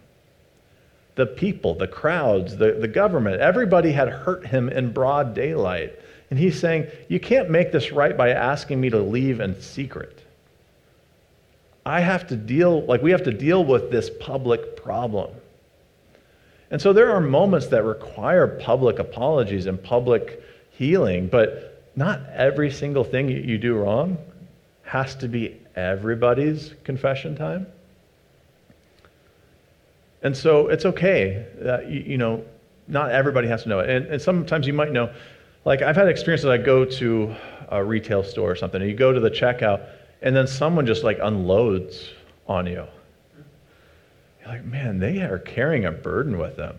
The 1.15 1.25
people, 1.25 1.73
the 1.73 1.87
crowds, 1.87 2.55
the, 2.55 2.73
the 2.73 2.87
government, 2.87 3.41
everybody 3.41 3.91
had 3.93 4.09
hurt 4.09 4.45
him 4.45 4.69
in 4.69 4.93
broad 4.93 5.33
daylight. 5.33 5.99
And 6.29 6.37
he's 6.37 6.59
saying, 6.59 6.85
You 7.09 7.19
can't 7.19 7.49
make 7.49 7.71
this 7.71 7.91
right 7.91 8.15
by 8.15 8.29
asking 8.29 8.79
me 8.79 8.91
to 8.91 8.99
leave 8.99 9.39
in 9.39 9.59
secret. 9.59 10.21
I 11.87 12.01
have 12.01 12.27
to 12.27 12.35
deal, 12.35 12.81
like, 12.85 13.01
we 13.01 13.11
have 13.11 13.23
to 13.23 13.31
deal 13.31 13.63
with 13.63 13.91
this 13.91 14.09
public 14.19 14.75
problem. 14.75 15.31
And 16.69 16.81
so 16.81 16.91
there 16.91 17.13
are 17.13 17.21
moments 17.21 17.67
that 17.67 17.85
require 17.85 18.45
public 18.45 18.99
apologies 18.99 19.67
and 19.67 19.81
public 19.81 20.43
healing, 20.71 21.29
but 21.29 21.89
not 21.95 22.19
every 22.33 22.71
single 22.71 23.05
thing 23.05 23.29
you 23.29 23.57
do 23.57 23.73
wrong 23.73 24.17
has 24.83 25.15
to 25.15 25.29
be 25.29 25.61
everybody's 25.77 26.73
confession 26.83 27.37
time. 27.37 27.67
And 30.23 30.35
so 30.35 30.67
it's 30.67 30.83
okay 30.83 31.45
that, 31.59 31.89
you, 31.89 32.17
know, 32.17 32.43
not 32.89 33.11
everybody 33.11 33.47
has 33.47 33.63
to 33.63 33.69
know 33.69 33.79
it. 33.79 33.89
And, 33.89 34.07
and, 34.07 34.21
sometimes 34.21 34.67
you 34.67 34.73
might 34.73 34.91
know, 34.91 35.09
like 35.63 35.81
I've 35.81 35.95
had 35.95 36.09
experiences, 36.09 36.47
I 36.47 36.57
go 36.57 36.83
to 36.83 37.33
a 37.69 37.81
retail 37.81 38.23
store 38.23 38.51
or 38.51 38.55
something, 38.57 38.81
and 38.81 38.91
you 38.91 38.97
go 38.97 39.13
to 39.13 39.21
the 39.21 39.31
checkout, 39.31 39.87
and 40.21 40.35
then 40.35 40.47
someone 40.47 40.85
just 40.85 41.03
like 41.03 41.19
unloads 41.21 42.09
on 42.47 42.65
you. 42.65 42.85
You're 44.39 44.47
like, 44.47 44.65
man, 44.65 44.99
they 44.99 45.21
are 45.21 45.39
carrying 45.39 45.85
a 45.85 45.91
burden 45.91 46.37
with 46.37 46.55
them 46.55 46.77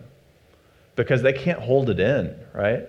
because 0.95 1.21
they 1.21 1.33
can't 1.33 1.59
hold 1.59 1.89
it 1.89 1.99
in, 1.99 2.35
right? 2.53 2.87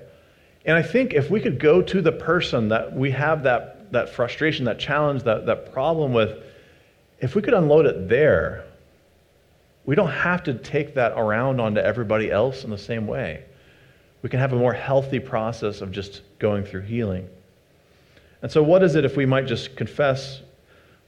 And 0.64 0.76
I 0.76 0.82
think 0.82 1.14
if 1.14 1.30
we 1.30 1.40
could 1.40 1.58
go 1.58 1.80
to 1.80 2.02
the 2.02 2.12
person 2.12 2.68
that 2.68 2.92
we 2.92 3.10
have 3.12 3.42
that, 3.44 3.92
that 3.92 4.10
frustration, 4.10 4.64
that 4.66 4.78
challenge, 4.78 5.22
that, 5.22 5.46
that 5.46 5.72
problem 5.72 6.12
with, 6.12 6.42
if 7.20 7.34
we 7.34 7.42
could 7.42 7.54
unload 7.54 7.86
it 7.86 8.08
there, 8.08 8.64
we 9.86 9.94
don't 9.94 10.10
have 10.10 10.42
to 10.44 10.54
take 10.54 10.94
that 10.94 11.12
around 11.12 11.60
onto 11.60 11.80
everybody 11.80 12.30
else 12.30 12.64
in 12.64 12.70
the 12.70 12.78
same 12.78 13.06
way. 13.06 13.44
We 14.22 14.28
can 14.28 14.38
have 14.38 14.52
a 14.52 14.56
more 14.56 14.74
healthy 14.74 15.18
process 15.18 15.80
of 15.80 15.92
just 15.92 16.22
going 16.38 16.64
through 16.64 16.82
healing. 16.82 17.28
And 18.42 18.50
so, 18.50 18.62
what 18.62 18.82
is 18.82 18.94
it 18.94 19.04
if 19.04 19.16
we 19.16 19.26
might 19.26 19.46
just 19.46 19.76
confess 19.76 20.40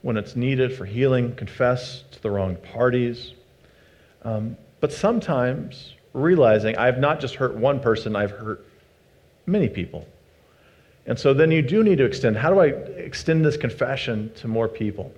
when 0.03 0.17
it's 0.17 0.37
needed 0.37 0.73
for 0.77 0.85
healing, 0.85 1.35
confess 1.35 2.05
to 2.11 2.23
the 2.23 2.31
wrong 2.31 2.57
parties? 2.57 3.33
Um, 4.23 4.57
but 4.81 4.93
sometimes 4.93 5.95
realizing 6.13 6.77
I've 6.77 6.99
not 6.99 7.21
just 7.21 7.37
hurt 7.37 7.55
one 7.55 7.81
person, 7.81 8.15
I've 8.15 8.33
hurt 8.33 8.67
many 9.47 9.69
people. 9.69 10.07
And 11.07 11.19
so 11.19 11.35
then 11.35 11.51
you 11.51 11.63
do 11.63 11.83
need 11.83 11.99
to 11.99 12.05
extend 12.05 12.37
how 12.37 12.51
do 12.51 12.61
I 12.61 12.67
extend 12.67 13.45
this 13.45 13.57
confession 13.57 14.31
to 14.37 14.49
more 14.49 14.69
people? 14.69 15.13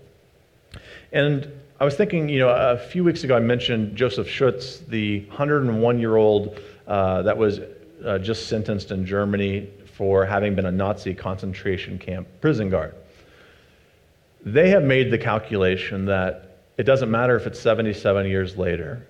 And 1.12 1.50
I 1.80 1.84
was 1.84 1.96
thinking, 1.96 2.28
you 2.28 2.38
know, 2.38 2.48
a 2.48 2.78
few 2.78 3.04
weeks 3.04 3.24
ago 3.24 3.36
I 3.36 3.40
mentioned 3.40 3.96
Josef 3.96 4.26
Schütz, 4.26 4.86
the 4.86 5.20
101 5.26 5.98
year 5.98 6.16
old 6.16 6.58
uh, 6.86 7.22
that 7.22 7.36
was 7.36 7.60
uh, 8.04 8.18
just 8.18 8.48
sentenced 8.48 8.90
in 8.90 9.04
Germany 9.04 9.68
for 9.96 10.26
having 10.26 10.54
been 10.54 10.66
a 10.66 10.72
Nazi 10.72 11.14
concentration 11.14 11.98
camp 11.98 12.26
prison 12.40 12.68
guard. 12.68 12.94
They 14.44 14.70
have 14.70 14.82
made 14.82 15.10
the 15.10 15.18
calculation 15.18 16.06
that 16.06 16.58
it 16.76 16.82
doesn't 16.82 17.10
matter 17.10 17.36
if 17.36 17.46
it's 17.46 17.60
77 17.60 18.26
years 18.26 18.56
later, 18.56 19.06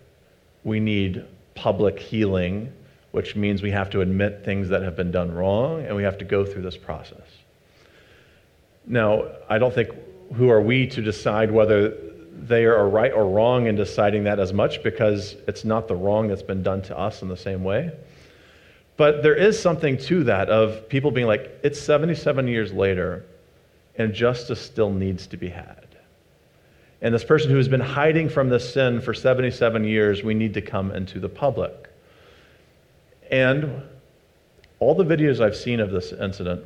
we 0.62 0.80
need 0.80 1.24
public 1.54 1.98
healing, 1.98 2.72
which 3.12 3.34
means 3.34 3.62
we 3.62 3.70
have 3.70 3.90
to 3.90 4.02
admit 4.02 4.44
things 4.44 4.68
that 4.68 4.82
have 4.82 4.96
been 4.96 5.10
done 5.10 5.32
wrong 5.32 5.84
and 5.84 5.96
we 5.96 6.02
have 6.02 6.18
to 6.18 6.24
go 6.24 6.44
through 6.44 6.62
this 6.62 6.76
process. 6.76 7.26
Now, 8.86 9.24
I 9.48 9.58
don't 9.58 9.72
think 9.72 9.90
who 10.34 10.50
are 10.50 10.60
we 10.60 10.86
to 10.88 11.00
decide 11.00 11.50
whether 11.50 11.96
they 12.32 12.64
are 12.64 12.88
right 12.88 13.12
or 13.12 13.26
wrong 13.26 13.66
in 13.66 13.76
deciding 13.76 14.24
that 14.24 14.38
as 14.38 14.52
much 14.52 14.82
because 14.82 15.36
it's 15.48 15.64
not 15.64 15.88
the 15.88 15.94
wrong 15.94 16.28
that's 16.28 16.42
been 16.42 16.62
done 16.62 16.82
to 16.82 16.98
us 16.98 17.22
in 17.22 17.28
the 17.28 17.36
same 17.36 17.64
way. 17.64 17.92
But 18.96 19.22
there 19.22 19.34
is 19.34 19.60
something 19.60 19.98
to 19.98 20.24
that 20.24 20.48
of 20.48 20.88
people 20.88 21.10
being 21.10 21.26
like, 21.26 21.60
it's 21.64 21.80
77 21.80 22.46
years 22.46 22.72
later, 22.72 23.24
and 23.96 24.14
justice 24.14 24.60
still 24.60 24.90
needs 24.90 25.26
to 25.28 25.36
be 25.36 25.48
had. 25.48 25.84
And 27.02 27.14
this 27.14 27.24
person 27.24 27.50
who 27.50 27.56
has 27.56 27.68
been 27.68 27.80
hiding 27.80 28.28
from 28.28 28.48
this 28.48 28.72
sin 28.72 29.00
for 29.00 29.12
77 29.12 29.84
years, 29.84 30.22
we 30.22 30.32
need 30.32 30.54
to 30.54 30.62
come 30.62 30.90
into 30.92 31.20
the 31.20 31.28
public. 31.28 31.90
And 33.30 33.82
all 34.78 34.94
the 34.94 35.04
videos 35.04 35.40
I've 35.40 35.56
seen 35.56 35.80
of 35.80 35.90
this 35.90 36.12
incident, 36.12 36.64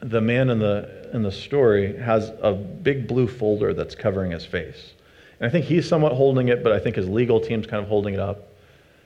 the 0.00 0.20
man 0.20 0.50
in 0.50 0.58
the, 0.58 1.08
in 1.14 1.22
the 1.22 1.32
story 1.32 1.96
has 1.96 2.32
a 2.42 2.52
big 2.52 3.06
blue 3.06 3.26
folder 3.26 3.72
that's 3.72 3.94
covering 3.94 4.32
his 4.32 4.44
face. 4.44 4.92
And 5.40 5.48
I 5.48 5.50
think 5.50 5.64
he's 5.64 5.88
somewhat 5.88 6.12
holding 6.12 6.48
it, 6.48 6.62
but 6.62 6.72
I 6.72 6.78
think 6.78 6.96
his 6.96 7.08
legal 7.08 7.40
team's 7.40 7.66
kind 7.66 7.82
of 7.82 7.88
holding 7.88 8.14
it 8.14 8.20
up. 8.20 8.48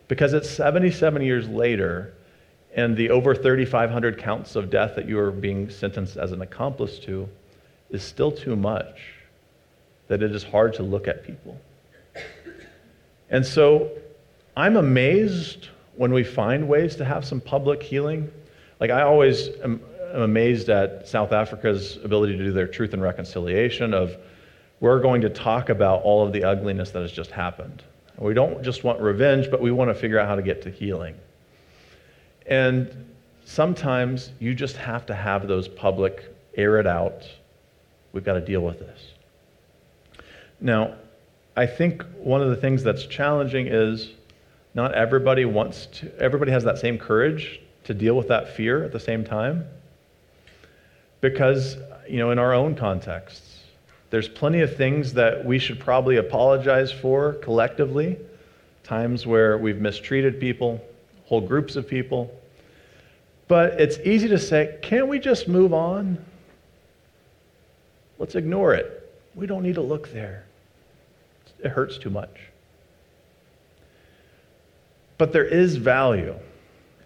Because 0.08 0.32
it's 0.32 0.50
77 0.50 1.22
years 1.22 1.48
later, 1.48 2.14
and 2.74 2.96
the 2.96 3.10
over 3.10 3.34
3,500 3.34 4.18
counts 4.18 4.56
of 4.56 4.70
death 4.70 4.94
that 4.96 5.08
you 5.08 5.18
are 5.18 5.30
being 5.30 5.70
sentenced 5.70 6.16
as 6.16 6.32
an 6.32 6.42
accomplice 6.42 6.98
to 7.00 7.28
is 7.90 8.02
still 8.02 8.30
too 8.30 8.54
much, 8.54 9.00
that 10.08 10.22
it 10.22 10.32
is 10.34 10.44
hard 10.44 10.74
to 10.74 10.82
look 10.82 11.08
at 11.08 11.24
people. 11.24 11.60
And 13.28 13.44
so 13.44 13.90
I'm 14.56 14.76
amazed 14.76 15.68
when 15.96 16.12
we 16.12 16.24
find 16.24 16.68
ways 16.68 16.96
to 16.96 17.04
have 17.04 17.24
some 17.24 17.40
public 17.40 17.82
healing. 17.82 18.30
Like, 18.78 18.90
I 18.90 19.02
always 19.02 19.48
am, 19.62 19.80
am 20.12 20.22
amazed 20.22 20.68
at 20.68 21.08
South 21.08 21.32
Africa's 21.32 21.98
ability 22.04 22.36
to 22.36 22.44
do 22.44 22.52
their 22.52 22.66
truth 22.66 22.92
and 22.92 23.02
reconciliation 23.02 23.94
of 23.94 24.16
we're 24.80 25.00
going 25.00 25.20
to 25.22 25.28
talk 25.28 25.68
about 25.68 26.02
all 26.02 26.26
of 26.26 26.32
the 26.32 26.44
ugliness 26.44 26.90
that 26.92 27.02
has 27.02 27.12
just 27.12 27.30
happened. 27.30 27.82
We 28.18 28.34
don't 28.34 28.62
just 28.62 28.84
want 28.84 29.00
revenge, 29.00 29.50
but 29.50 29.60
we 29.60 29.70
want 29.70 29.90
to 29.90 29.94
figure 29.94 30.18
out 30.18 30.28
how 30.28 30.34
to 30.34 30.42
get 30.42 30.62
to 30.62 30.70
healing. 30.70 31.14
And 32.50 33.06
sometimes 33.44 34.32
you 34.40 34.54
just 34.54 34.76
have 34.76 35.06
to 35.06 35.14
have 35.14 35.48
those 35.48 35.68
public, 35.68 36.34
air 36.56 36.78
it 36.78 36.86
out. 36.86 37.22
We've 38.12 38.24
got 38.24 38.34
to 38.34 38.40
deal 38.40 38.60
with 38.60 38.80
this. 38.80 39.00
Now, 40.60 40.96
I 41.56 41.66
think 41.66 42.04
one 42.18 42.42
of 42.42 42.50
the 42.50 42.56
things 42.56 42.82
that's 42.82 43.06
challenging 43.06 43.68
is 43.68 44.10
not 44.74 44.94
everybody 44.94 45.44
wants 45.44 45.86
to, 45.86 46.16
everybody 46.18 46.50
has 46.52 46.64
that 46.64 46.78
same 46.78 46.98
courage 46.98 47.60
to 47.84 47.94
deal 47.94 48.14
with 48.14 48.28
that 48.28 48.54
fear 48.56 48.84
at 48.84 48.92
the 48.92 49.00
same 49.00 49.24
time. 49.24 49.64
Because, 51.20 51.76
you 52.08 52.18
know, 52.18 52.30
in 52.30 52.38
our 52.38 52.52
own 52.52 52.74
contexts, 52.74 53.60
there's 54.10 54.28
plenty 54.28 54.60
of 54.60 54.76
things 54.76 55.12
that 55.14 55.44
we 55.44 55.58
should 55.58 55.78
probably 55.78 56.16
apologize 56.16 56.90
for 56.90 57.34
collectively, 57.34 58.18
times 58.82 59.26
where 59.26 59.56
we've 59.56 59.80
mistreated 59.80 60.40
people, 60.40 60.80
whole 61.26 61.40
groups 61.40 61.76
of 61.76 61.86
people. 61.86 62.30
But 63.50 63.80
it's 63.80 63.98
easy 64.04 64.28
to 64.28 64.38
say, 64.38 64.78
can't 64.80 65.08
we 65.08 65.18
just 65.18 65.48
move 65.48 65.74
on? 65.74 66.24
Let's 68.16 68.36
ignore 68.36 68.74
it. 68.74 69.12
We 69.34 69.48
don't 69.48 69.64
need 69.64 69.74
to 69.74 69.80
look 69.80 70.12
there. 70.12 70.44
It 71.58 71.70
hurts 71.70 71.98
too 71.98 72.10
much. 72.10 72.30
But 75.18 75.32
there 75.32 75.44
is 75.44 75.74
value 75.74 76.36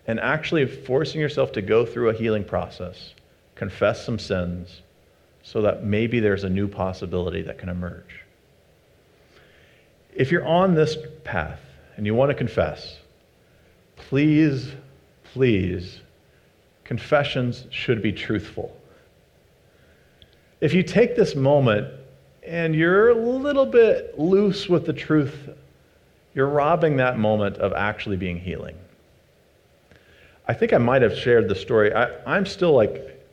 in 0.07 0.19
actually 0.19 0.67
forcing 0.67 1.19
yourself 1.19 1.51
to 1.53 1.63
go 1.63 1.87
through 1.87 2.11
a 2.11 2.13
healing 2.13 2.45
process, 2.45 3.15
confess 3.55 4.05
some 4.05 4.19
sins, 4.19 4.83
so 5.43 5.63
that 5.63 5.85
maybe 5.85 6.21
there's 6.21 6.45
a 6.45 6.51
new 6.51 6.69
possibility 6.69 7.41
that 7.41 7.57
can 7.57 7.71
emerge. 7.71 8.21
If 10.15 10.31
you're 10.31 10.47
on 10.47 10.75
this 10.75 10.99
path 11.25 11.61
and 11.97 12.05
you 12.05 12.15
want 12.15 12.29
to 12.29 12.35
confess, 12.35 12.99
please, 13.97 14.73
please, 15.33 16.01
confessions 16.85 17.64
should 17.71 18.03
be 18.03 18.12
truthful. 18.12 18.76
If 20.61 20.73
you 20.73 20.83
take 20.83 21.17
this 21.17 21.35
moment 21.35 21.88
and 22.43 22.75
you're 22.75 23.11
a 23.11 23.14
little 23.14 23.67
bit 23.67 24.19
loose 24.19 24.69
with 24.69 24.87
the 24.87 24.93
truth, 24.93 25.50
you're 26.35 26.49
robbing 26.49 26.97
that 26.99 27.19
moment 27.19 27.57
of 27.57 27.73
actually 27.73 28.17
being 28.17 28.38
healing. 28.38 28.76
I 30.47 30.53
think 30.53 30.73
I 30.73 30.79
might 30.79 31.03
have 31.03 31.17
shared 31.17 31.49
the 31.49 31.55
story. 31.55 31.93
I, 31.93 32.37
am 32.37 32.45
still 32.45 32.73
like 32.73 33.25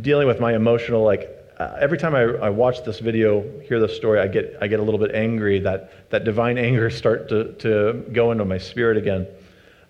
dealing 0.00 0.26
with 0.26 0.40
my 0.40 0.54
emotional, 0.54 1.02
like, 1.02 1.28
uh, 1.58 1.76
every 1.78 1.98
time 1.98 2.14
I, 2.14 2.22
I, 2.22 2.50
watch 2.50 2.84
this 2.84 2.98
video, 2.98 3.42
hear 3.60 3.80
this 3.80 3.96
story, 3.96 4.20
I 4.20 4.26
get, 4.26 4.56
I 4.60 4.66
get 4.66 4.80
a 4.80 4.82
little 4.82 5.00
bit 5.00 5.14
angry. 5.14 5.58
That, 5.60 6.10
that 6.10 6.24
divine 6.24 6.58
anger 6.58 6.88
start 6.90 7.28
to, 7.30 7.52
to 7.54 8.04
go 8.12 8.32
into 8.32 8.44
my 8.44 8.58
spirit 8.58 8.96
again. 8.96 9.26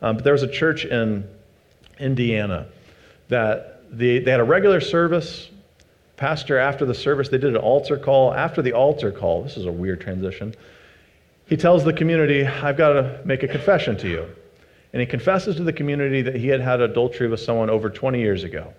Um, 0.03 0.17
but 0.17 0.25
there 0.25 0.33
was 0.33 0.43
a 0.43 0.51
church 0.51 0.85
in 0.85 1.29
Indiana 1.99 2.69
that 3.29 3.83
the, 3.91 4.19
they 4.21 4.31
had 4.31 4.41
a 4.41 4.45
regular 4.45 4.81
service, 4.81 5.51
pastor, 6.17 6.59
after 6.59 6.85
the 6.85 6.95
service, 6.95 7.29
they 7.29 7.39
did 7.39 7.51
an 7.51 7.57
altar 7.57 7.97
call. 7.97 8.33
After 8.33 8.63
the 8.63 8.73
altar 8.73 9.11
call, 9.11 9.43
this 9.43 9.57
is 9.57 9.67
a 9.67 9.73
weird 9.73 10.01
transition, 10.01 10.55
he 11.47 11.57
tells 11.57 11.85
the 11.85 11.93
community, 11.93 12.45
I've 12.45 12.77
got 12.77 12.95
to 12.95 13.21
make 13.25 13.43
a 13.43 13.49
confession 13.49 13.97
to 13.99 14.09
you. 14.09 14.27
And 14.93 15.01
he 15.01 15.07
confesses 15.07 15.57
to 15.57 15.63
the 15.63 15.73
community 15.73 16.23
that 16.23 16.37
he 16.37 16.49
had 16.49 16.61
had 16.61 16.81
adultery 16.81 17.29
with 17.29 17.41
someone 17.41 17.71
over 17.71 17.91
20 17.91 18.19
years 18.19 18.45
ago. 18.45 18.73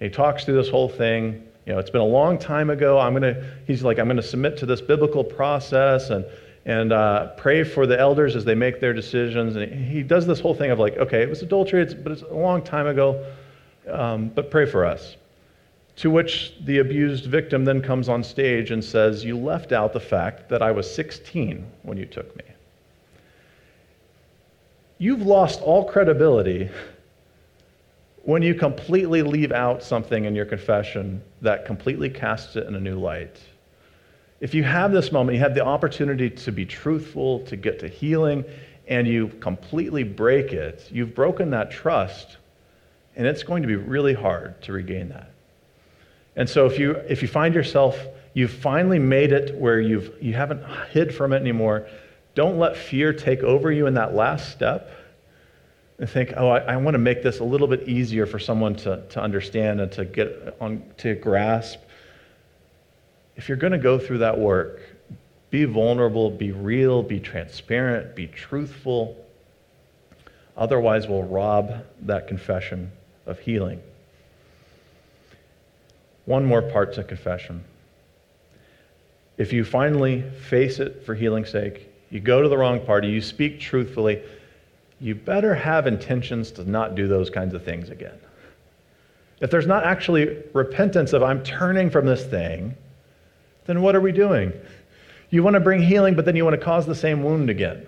And 0.00 0.10
he 0.10 0.14
talks 0.14 0.44
through 0.44 0.56
this 0.56 0.68
whole 0.68 0.88
thing. 0.88 1.46
You 1.64 1.74
know, 1.74 1.78
it's 1.78 1.90
been 1.90 2.00
a 2.00 2.04
long 2.04 2.38
time 2.38 2.70
ago. 2.70 2.98
I'm 2.98 3.14
going 3.14 3.34
to, 3.34 3.46
he's 3.66 3.82
like, 3.82 3.98
I'm 3.98 4.06
going 4.06 4.16
to 4.16 4.22
submit 4.22 4.56
to 4.58 4.66
this 4.66 4.80
biblical 4.80 5.22
process 5.22 6.10
and, 6.10 6.24
and 6.66 6.92
uh, 6.92 7.28
pray 7.36 7.64
for 7.64 7.86
the 7.86 7.98
elders 7.98 8.36
as 8.36 8.44
they 8.44 8.54
make 8.54 8.80
their 8.80 8.92
decisions. 8.92 9.56
And 9.56 9.72
he 9.72 10.02
does 10.02 10.26
this 10.26 10.40
whole 10.40 10.54
thing 10.54 10.70
of 10.70 10.78
like, 10.78 10.96
okay, 10.96 11.22
it 11.22 11.28
was 11.28 11.42
adultery, 11.42 11.82
it's, 11.82 11.94
but 11.94 12.12
it's 12.12 12.22
a 12.22 12.34
long 12.34 12.62
time 12.62 12.86
ago, 12.86 13.24
um, 13.90 14.28
but 14.28 14.50
pray 14.50 14.66
for 14.66 14.84
us. 14.84 15.16
To 15.96 16.10
which 16.10 16.54
the 16.64 16.78
abused 16.78 17.26
victim 17.26 17.64
then 17.64 17.82
comes 17.82 18.08
on 18.08 18.24
stage 18.24 18.70
and 18.70 18.82
says, 18.82 19.24
You 19.24 19.36
left 19.36 19.72
out 19.72 19.92
the 19.92 20.00
fact 20.00 20.48
that 20.48 20.62
I 20.62 20.70
was 20.70 20.92
16 20.92 21.66
when 21.82 21.98
you 21.98 22.06
took 22.06 22.34
me. 22.36 22.44
You've 24.98 25.22
lost 25.22 25.60
all 25.60 25.84
credibility 25.84 26.70
when 28.22 28.42
you 28.42 28.54
completely 28.54 29.22
leave 29.22 29.52
out 29.52 29.82
something 29.82 30.24
in 30.24 30.34
your 30.34 30.44
confession 30.44 31.22
that 31.40 31.64
completely 31.64 32.10
casts 32.10 32.56
it 32.56 32.66
in 32.66 32.74
a 32.74 32.80
new 32.80 32.98
light. 32.98 33.40
If 34.40 34.54
you 34.54 34.62
have 34.64 34.92
this 34.92 35.12
moment, 35.12 35.36
you 35.36 35.42
have 35.42 35.54
the 35.54 35.64
opportunity 35.64 36.30
to 36.30 36.52
be 36.52 36.64
truthful, 36.64 37.40
to 37.40 37.56
get 37.56 37.78
to 37.80 37.88
healing, 37.88 38.44
and 38.88 39.06
you 39.06 39.28
completely 39.40 40.02
break 40.02 40.52
it, 40.52 40.88
you've 40.90 41.14
broken 41.14 41.50
that 41.50 41.70
trust, 41.70 42.38
and 43.16 43.26
it's 43.26 43.42
going 43.42 43.62
to 43.62 43.68
be 43.68 43.76
really 43.76 44.14
hard 44.14 44.60
to 44.62 44.72
regain 44.72 45.08
that. 45.10 45.30
And 46.36 46.48
so 46.48 46.66
if 46.66 46.78
you, 46.78 46.92
if 47.08 47.22
you 47.22 47.28
find 47.28 47.54
yourself, 47.54 47.98
you've 48.34 48.52
finally 48.52 48.98
made 48.98 49.32
it 49.32 49.54
where 49.56 49.80
you've, 49.80 50.12
you 50.20 50.32
haven't 50.34 50.64
hid 50.90 51.14
from 51.14 51.32
it 51.32 51.40
anymore, 51.40 51.88
don't 52.34 52.58
let 52.58 52.76
fear 52.76 53.12
take 53.12 53.40
over 53.40 53.72
you 53.72 53.86
in 53.86 53.94
that 53.94 54.14
last 54.14 54.52
step 54.52 54.90
and 55.98 56.08
think, 56.08 56.32
oh, 56.36 56.48
I, 56.48 56.60
I 56.60 56.76
want 56.76 56.94
to 56.94 56.98
make 56.98 57.22
this 57.22 57.40
a 57.40 57.44
little 57.44 57.66
bit 57.66 57.88
easier 57.88 58.26
for 58.26 58.38
someone 58.38 58.76
to, 58.76 59.02
to 59.08 59.20
understand 59.20 59.80
and 59.80 59.92
to 59.92 60.04
get 60.04 60.56
on, 60.60 60.82
to 60.98 61.14
grasp. 61.16 61.80
If 63.36 63.48
you're 63.48 63.58
going 63.58 63.72
to 63.72 63.78
go 63.78 63.98
through 63.98 64.18
that 64.18 64.38
work, 64.38 64.80
be 65.50 65.64
vulnerable, 65.64 66.30
be 66.30 66.52
real, 66.52 67.02
be 67.02 67.18
transparent, 67.18 68.14
be 68.14 68.28
truthful. 68.28 69.16
Otherwise, 70.56 71.08
we'll 71.08 71.24
rob 71.24 71.84
that 72.02 72.28
confession 72.28 72.92
of 73.30 73.38
healing. 73.38 73.80
One 76.26 76.44
more 76.44 76.62
part 76.62 76.92
to 76.94 77.04
confession. 77.04 77.64
If 79.38 79.52
you 79.52 79.64
finally 79.64 80.22
face 80.48 80.78
it 80.78 81.04
for 81.06 81.14
healing's 81.14 81.50
sake, 81.50 81.88
you 82.10 82.20
go 82.20 82.42
to 82.42 82.48
the 82.48 82.58
wrong 82.58 82.84
party, 82.84 83.08
you 83.08 83.22
speak 83.22 83.60
truthfully, 83.60 84.22
you 85.00 85.14
better 85.14 85.54
have 85.54 85.86
intentions 85.86 86.50
to 86.52 86.68
not 86.68 86.94
do 86.94 87.08
those 87.08 87.30
kinds 87.30 87.54
of 87.54 87.64
things 87.64 87.88
again. 87.88 88.18
If 89.40 89.50
there's 89.50 89.66
not 89.66 89.84
actually 89.84 90.42
repentance 90.52 91.14
of 91.14 91.22
I'm 91.22 91.42
turning 91.42 91.88
from 91.88 92.04
this 92.04 92.24
thing, 92.26 92.76
then 93.64 93.80
what 93.80 93.96
are 93.96 94.00
we 94.00 94.12
doing? 94.12 94.52
You 95.30 95.42
want 95.42 95.54
to 95.54 95.60
bring 95.60 95.80
healing, 95.80 96.14
but 96.14 96.24
then 96.26 96.36
you 96.36 96.44
want 96.44 96.58
to 96.58 96.64
cause 96.64 96.84
the 96.84 96.94
same 96.94 97.22
wound 97.22 97.48
again. 97.48 97.86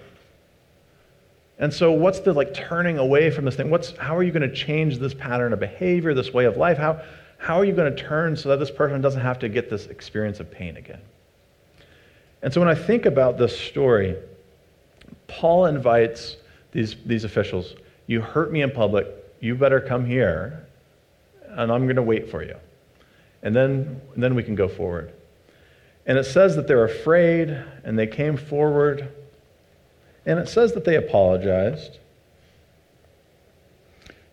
And 1.62 1.73
so 1.73 1.92
what's 1.92 2.19
the 2.19 2.33
like 2.33 2.52
turning 2.52 2.99
away 2.99 3.31
from 3.31 3.45
this 3.45 3.54
thing? 3.54 3.71
What's 3.71 3.97
how 3.97 4.16
are 4.16 4.25
you 4.25 4.33
going 4.33 4.49
to 4.49 4.54
change 4.54 4.99
this 4.99 5.14
pattern 5.14 5.52
of 5.52 5.61
behavior, 5.61 6.12
this 6.12 6.35
way 6.35 6.45
of 6.45 6.57
life? 6.57 6.76
How 6.76 7.00
how 7.38 7.59
are 7.59 7.64
you 7.64 7.73
going 7.73 7.95
to 7.95 8.02
turn 8.02 8.37
so 8.37 8.49
that 8.49 8.59
this 8.59 8.71
person 8.71 9.00
doesn't 9.00 9.21
have 9.21 9.38
to 9.38 9.49
get 9.49 9.71
this 9.71 9.87
experience 9.87 10.40
of 10.40 10.50
pain 10.50 10.76
again? 10.76 11.00
And 12.42 12.52
so 12.52 12.61
when 12.61 12.69
I 12.69 12.75
think 12.75 13.07
about 13.07 13.38
this 13.38 13.57
story, 13.57 14.16
Paul 15.28 15.66
invites 15.66 16.37
these, 16.73 16.97
these 17.07 17.23
officials, 17.23 17.75
you 18.09 18.21
hurt 18.21 18.51
me 18.51 18.62
in 18.62 18.72
public, 18.72 19.07
you 19.38 19.55
better 19.55 19.81
come 19.81 20.05
here, 20.05 20.66
and 21.51 21.70
I'm 21.70 21.85
going 21.85 21.96
to 21.96 22.03
wait 22.03 22.29
for 22.29 22.42
you. 22.42 22.57
And 23.44 23.55
then, 23.55 24.01
and 24.14 24.22
then 24.22 24.35
we 24.35 24.42
can 24.42 24.57
go 24.57 24.66
forward. 24.66 25.12
And 26.07 26.18
it 26.18 26.25
says 26.25 26.57
that 26.57 26.66
they're 26.66 26.85
afraid, 26.85 27.51
and 27.85 27.96
they 27.96 28.09
came 28.09 28.37
forward, 28.37 29.12
and 30.27 30.39
it 30.39 30.49
says 30.49 30.73
that 30.73 30.85
they 30.85 30.97
apologized. 30.97 31.99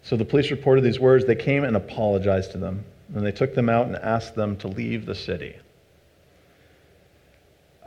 So 0.03 0.15
the 0.15 0.25
police 0.25 0.51
reported 0.51 0.83
these 0.83 0.99
words. 0.99 1.25
They 1.25 1.35
came 1.35 1.63
and 1.63 1.75
apologized 1.75 2.51
to 2.51 2.57
them. 2.57 2.83
And 3.13 3.25
they 3.25 3.31
took 3.31 3.55
them 3.55 3.69
out 3.69 3.87
and 3.87 3.95
asked 3.95 4.35
them 4.35 4.55
to 4.57 4.67
leave 4.67 5.05
the 5.05 5.15
city. 5.15 5.55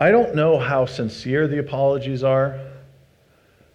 I 0.01 0.11
don't 0.11 0.35
know 0.35 0.59
how 0.59 0.87
sincere 0.87 1.47
the 1.47 1.59
apologies 1.59 2.25
are, 2.25 2.59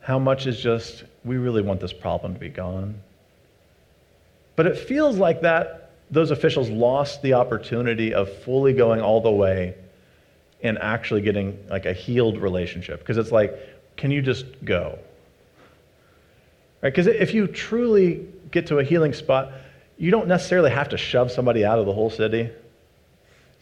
how 0.02 0.20
much 0.20 0.46
is 0.46 0.60
just, 0.60 1.06
we 1.24 1.38
really 1.38 1.62
want 1.62 1.80
this 1.80 1.94
problem 1.94 2.34
to 2.34 2.40
be 2.40 2.50
gone. 2.50 3.00
But 4.58 4.66
it 4.66 4.78
feels 4.78 5.18
like 5.18 5.42
that 5.42 5.92
those 6.10 6.32
officials 6.32 6.70
lost 6.70 7.22
the 7.22 7.34
opportunity 7.34 8.14
of 8.14 8.32
fully 8.44 8.74
going 8.74 9.02
all 9.02 9.22
the 9.22 9.32
way 9.32 9.76
and 10.64 10.78
actually 10.80 11.22
getting 11.22 11.58
like 11.70 11.86
a 11.86 11.94
healed 11.94 12.38
relationship. 12.38 13.00
Because 13.00 13.18
it's 13.18 13.32
like, 13.32 13.58
can 13.98 14.12
you 14.12 14.22
just 14.22 14.46
go? 14.64 15.00
Right? 16.82 16.94
Because 16.94 17.08
if 17.08 17.34
you 17.34 17.48
truly 17.48 18.28
get 18.52 18.68
to 18.68 18.80
a 18.80 18.84
healing 18.84 19.14
spot, 19.14 19.52
you 19.98 20.12
don't 20.12 20.28
necessarily 20.28 20.72
have 20.72 20.90
to 20.90 20.98
shove 20.98 21.32
somebody 21.32 21.66
out 21.66 21.80
of 21.80 21.86
the 21.86 21.94
whole 21.94 22.10
city. 22.10 22.50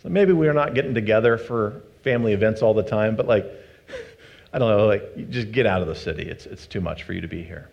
So 0.04 0.10
maybe 0.10 0.34
we're 0.34 0.54
not 0.54 0.76
getting 0.76 0.94
together 0.94 1.38
for 1.38 1.82
family 2.04 2.34
events 2.34 2.62
all 2.62 2.74
the 2.74 2.84
time, 2.84 3.16
but 3.16 3.28
like, 3.28 3.46
I 4.54 4.60
don't 4.60 4.70
know, 4.70 4.86
like, 4.86 5.30
just 5.30 5.52
get 5.52 5.66
out 5.66 5.82
of 5.82 5.88
the 5.88 5.96
city. 5.96 6.24
It's, 6.24 6.46
it's 6.46 6.68
too 6.68 6.82
much 6.82 7.04
for 7.04 7.14
you 7.14 7.22
to 7.22 7.28
be 7.28 7.42
here. 7.42 7.70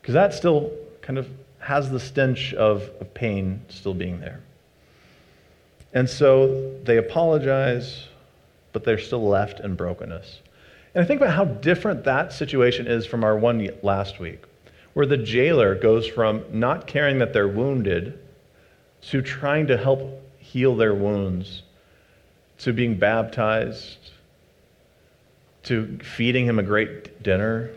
Because 0.00 0.14
that 0.14 0.34
still 0.34 0.72
kind 1.00 1.18
of 1.18 1.28
has 1.60 1.90
the 1.90 2.00
stench 2.00 2.54
of, 2.54 2.82
of 3.00 3.14
pain 3.14 3.62
still 3.68 3.94
being 3.94 4.20
there. 4.20 4.40
And 5.92 6.08
so 6.08 6.78
they 6.84 6.96
apologize, 6.96 8.08
but 8.72 8.84
they're 8.84 8.98
still 8.98 9.26
left 9.26 9.60
in 9.60 9.74
brokenness. 9.74 10.40
And 10.94 11.04
I 11.04 11.06
think 11.06 11.20
about 11.20 11.34
how 11.34 11.44
different 11.44 12.04
that 12.04 12.32
situation 12.32 12.86
is 12.86 13.06
from 13.06 13.24
our 13.24 13.36
one 13.36 13.68
last 13.82 14.18
week 14.18 14.44
where 14.94 15.06
the 15.06 15.16
jailer 15.16 15.74
goes 15.74 16.06
from 16.06 16.44
not 16.52 16.86
caring 16.86 17.18
that 17.18 17.32
they're 17.32 17.48
wounded 17.48 18.18
to 19.02 19.22
trying 19.22 19.66
to 19.68 19.76
help 19.76 20.20
heal 20.38 20.76
their 20.76 20.94
wounds, 20.94 21.62
to 22.58 22.72
being 22.72 22.98
baptized, 22.98 24.10
to 25.62 25.98
feeding 26.02 26.44
him 26.44 26.58
a 26.58 26.62
great 26.62 27.22
dinner. 27.22 27.70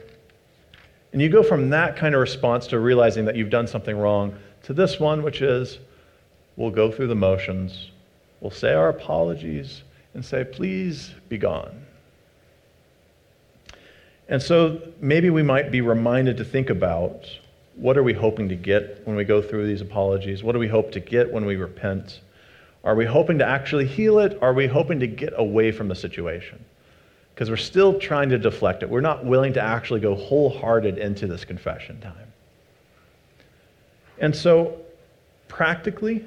And 1.12 1.22
you 1.22 1.30
go 1.30 1.44
from 1.44 1.70
that 1.70 1.96
kind 1.96 2.16
of 2.16 2.22
response 2.22 2.68
to 2.68 2.80
realizing 2.80 3.26
that 3.26 3.36
you've 3.36 3.50
done 3.50 3.68
something 3.68 3.98
wrong 3.98 4.36
to 4.64 4.74
this 4.74 5.00
one, 5.00 5.22
which 5.22 5.42
is 5.42 5.80
we'll 6.56 6.72
go 6.72 6.92
through 6.92 7.08
the 7.08 7.16
motions, 7.16 7.92
we'll 8.42 8.52
say 8.52 8.74
our 8.74 8.90
apologies, 8.90 9.84
and 10.14 10.26
say, 10.26 10.44
please 10.44 11.14
be 11.30 11.38
gone. 11.38 11.83
And 14.34 14.42
so 14.42 14.82
maybe 15.00 15.30
we 15.30 15.44
might 15.44 15.70
be 15.70 15.82
reminded 15.82 16.38
to 16.38 16.44
think 16.44 16.72
about 16.72 17.30
what 17.76 18.00
are 18.00 18.02
we 18.02 18.14
hoping 18.14 18.50
to 18.50 18.56
get 18.56 19.06
when 19.06 19.16
we 19.16 19.26
go 19.26 19.44
through 19.44 19.68
these 19.68 19.82
apologies? 19.82 20.42
What 20.42 20.54
do 20.54 20.60
we 20.60 20.68
hope 20.68 20.92
to 20.94 21.00
get 21.00 21.32
when 21.32 21.46
we 21.46 21.56
repent? 21.56 22.20
Are 22.84 22.96
we 22.96 23.06
hoping 23.06 23.38
to 23.38 23.46
actually 23.46 23.86
heal 23.86 24.18
it? 24.18 24.42
Are 24.42 24.52
we 24.52 24.66
hoping 24.66 25.00
to 25.02 25.06
get 25.06 25.34
away 25.38 25.72
from 25.72 25.88
the 25.88 25.94
situation? 25.94 26.66
Because 27.36 27.52
we're 27.52 27.58
still 27.58 28.00
trying 28.00 28.30
to 28.30 28.40
deflect 28.40 28.82
it. 28.82 28.90
We're 28.90 29.02
not 29.02 29.24
willing 29.24 29.54
to 29.54 29.62
actually 29.62 30.00
go 30.00 30.16
wholehearted 30.16 30.98
into 30.98 31.28
this 31.28 31.46
confession 31.46 32.02
time. 32.02 32.34
And 34.18 34.36
so, 34.36 34.80
practically, 35.48 36.26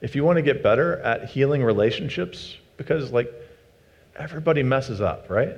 if 0.00 0.14
you 0.14 0.22
want 0.22 0.36
to 0.36 0.42
get 0.42 0.62
better 0.62 1.00
at 1.00 1.28
healing 1.28 1.64
relationships, 1.64 2.54
because 2.76 3.10
like 3.10 3.32
everybody 4.16 4.62
messes 4.62 5.00
up, 5.00 5.28
right? 5.28 5.56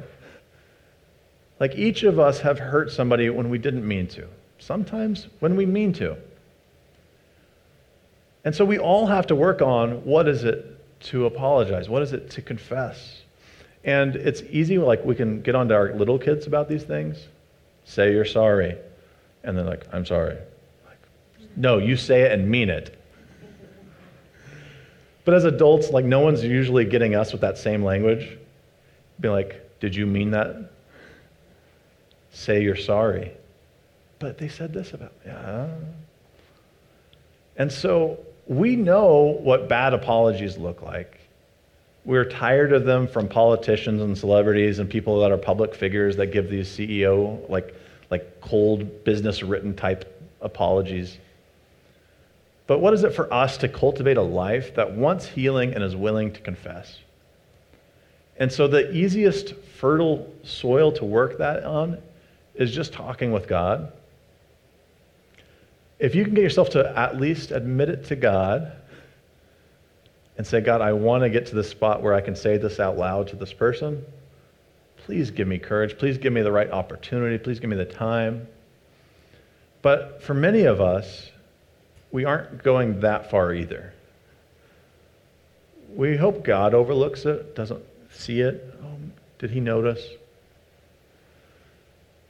Like 1.59 1.75
each 1.75 2.03
of 2.03 2.19
us 2.19 2.41
have 2.41 2.59
hurt 2.59 2.91
somebody 2.91 3.31
when 3.31 3.49
we 3.49 3.59
didn't 3.59 3.87
mean 3.87 4.07
to, 4.09 4.29
sometimes 4.59 5.29
when 5.41 5.57
we 5.57 5.65
mean 5.67 5.93
to. 5.95 6.17
And 8.45 8.55
so 8.55 8.65
we 8.65 8.79
all 8.79 9.07
have 9.07 9.27
to 9.29 9.35
work 9.35 9.63
on 9.63 10.05
what 10.05 10.29
is 10.29 10.45
it 10.45 10.73
to 11.01 11.27
apologize? 11.27 11.89
What 11.89 12.03
is 12.03 12.13
it 12.13 12.31
to 12.31 12.43
confess? 12.43 13.23
And 13.85 14.17
it's 14.17 14.43
easy, 14.51 14.79
like 14.79 15.05
we 15.05 15.15
can 15.15 15.41
get 15.41 15.55
onto 15.55 15.75
our 15.75 15.95
little 15.95 16.19
kids 16.19 16.47
about 16.47 16.69
these 16.69 16.83
things. 16.83 17.27
Say 17.85 18.13
you're 18.13 18.25
sorry. 18.25 18.77
And 19.45 19.57
they're 19.57 19.65
like, 19.65 19.87
I'm 19.93 20.05
sorry. 20.05 20.37
Like, 20.87 20.99
no, 21.57 21.79
you 21.79 21.97
say 21.97 22.23
it 22.23 22.33
and 22.33 22.51
mean 22.51 22.69
it. 22.69 22.97
But 25.25 25.35
as 25.35 25.45
adults, 25.45 25.91
like 25.91 26.05
no 26.05 26.21
one's 26.21 26.45
usually 26.45 26.85
getting 26.85 27.15
us 27.15 27.33
with 27.33 27.41
that 27.41 27.59
same 27.59 27.83
language. 27.83 28.39
Be 29.19 29.29
like, 29.29 29.79
did 29.81 29.95
you 29.95 30.07
mean 30.07 30.31
that? 30.33 30.71
Say 32.37 32.63
you're 32.63 32.77
sorry. 32.77 33.33
But 34.19 34.39
they 34.39 34.49
said 34.49 34.73
this 34.73 34.93
about, 34.93 35.13
yeah. 35.25 35.69
And 37.57 37.73
so 37.73 38.19
we 38.47 38.77
know 38.77 39.39
what 39.43 39.69
bad 39.69 39.95
apologies 39.95 40.59
look 40.59 40.83
like. 40.83 41.21
We're 42.05 42.25
tired 42.25 42.73
of 42.73 42.85
them 42.85 43.09
from 43.09 43.29
politicians 43.29 44.01
and 44.01 44.17
celebrities 44.17 44.79
and 44.79 44.89
people 44.89 45.21
that 45.21 45.33
are 45.33 45.39
public 45.39 45.75
figures 45.75 46.17
that 46.17 46.27
give 46.27 46.51
these 46.51 46.69
CEO, 46.69 47.49
like, 47.49 47.75
like 48.11 48.41
cold 48.41 49.05
business 49.05 49.43
written 49.43 49.75
type 49.75 50.23
apologies. 50.41 51.19
But 52.67 52.81
what 52.81 52.95
is 52.95 53.03
it 53.03 53.15
for 53.15 53.33
us 53.33 53.57
to 53.59 53.69
cultivate 53.69 54.19
a 54.19 54.23
life 54.23 54.75
that 54.75 54.93
wants 54.93 55.27
healing 55.27 55.75
and 55.75 55.83
is 55.83 55.97
willing 55.97 56.33
to 56.33 56.41
confess? 56.41 56.99
And 58.39 58.53
so 58.53 58.69
the 58.69 58.93
easiest 58.93 59.55
fertile 59.55 60.33
soil 60.43 60.93
to 60.93 61.05
work 61.05 61.39
that 61.39 61.65
on 61.65 61.99
is 62.57 62.73
just 62.73 62.93
talking 62.93 63.33
with 63.33 63.47
God. 63.47 63.93
If 65.99 66.15
you 66.15 66.25
can 66.25 66.35
get 66.35 66.43
yourself 66.43 66.71
to 66.71 66.99
at 66.99 67.19
least 67.21 67.53
admit 67.53 67.89
it 67.89 68.05
to 68.07 68.17
God 68.17 68.73
and 70.37 70.47
say, 70.47 70.61
God, 70.61 70.81
I 70.81 70.93
want 70.93 71.23
to 71.23 71.31
get 71.31 71.47
to 71.47 71.55
the 71.55 71.65
spot 71.65 72.03
where 72.03 72.13
I 72.13 72.21
can 72.21 72.37
say 72.37 72.59
this 72.59 72.79
out 72.79 72.99
loud 72.99 73.29
to 73.29 73.37
this 73.37 73.53
person, 73.53 74.05
please 74.99 75.31
give 75.31 75.49
me 75.49 75.59
courage. 75.59 75.97
Please 75.97 76.19
give 76.19 76.33
me 76.33 76.43
the 76.43 76.53
right 76.53 76.71
opportunity. 76.71 77.39
Please 77.39 77.61
give 77.61 77.71
me 77.71 77.77
the 77.77 77.85
time. 77.85 78.47
But 79.81 80.23
for 80.23 80.35
many 80.35 80.65
of 80.65 80.81
us, 80.81 81.31
we 82.11 82.25
aren't 82.25 82.63
going 82.63 83.01
that 83.01 83.31
far 83.31 83.55
either. 83.55 83.93
We 85.95 86.17
hope 86.17 86.45
God 86.45 86.75
overlooks 86.75 87.25
it, 87.25 87.55
doesn't 87.55 87.85
see 88.11 88.41
it. 88.41 88.75
Oh, 88.83 88.97
did 89.39 89.51
he 89.51 89.61
notice? 89.61 90.07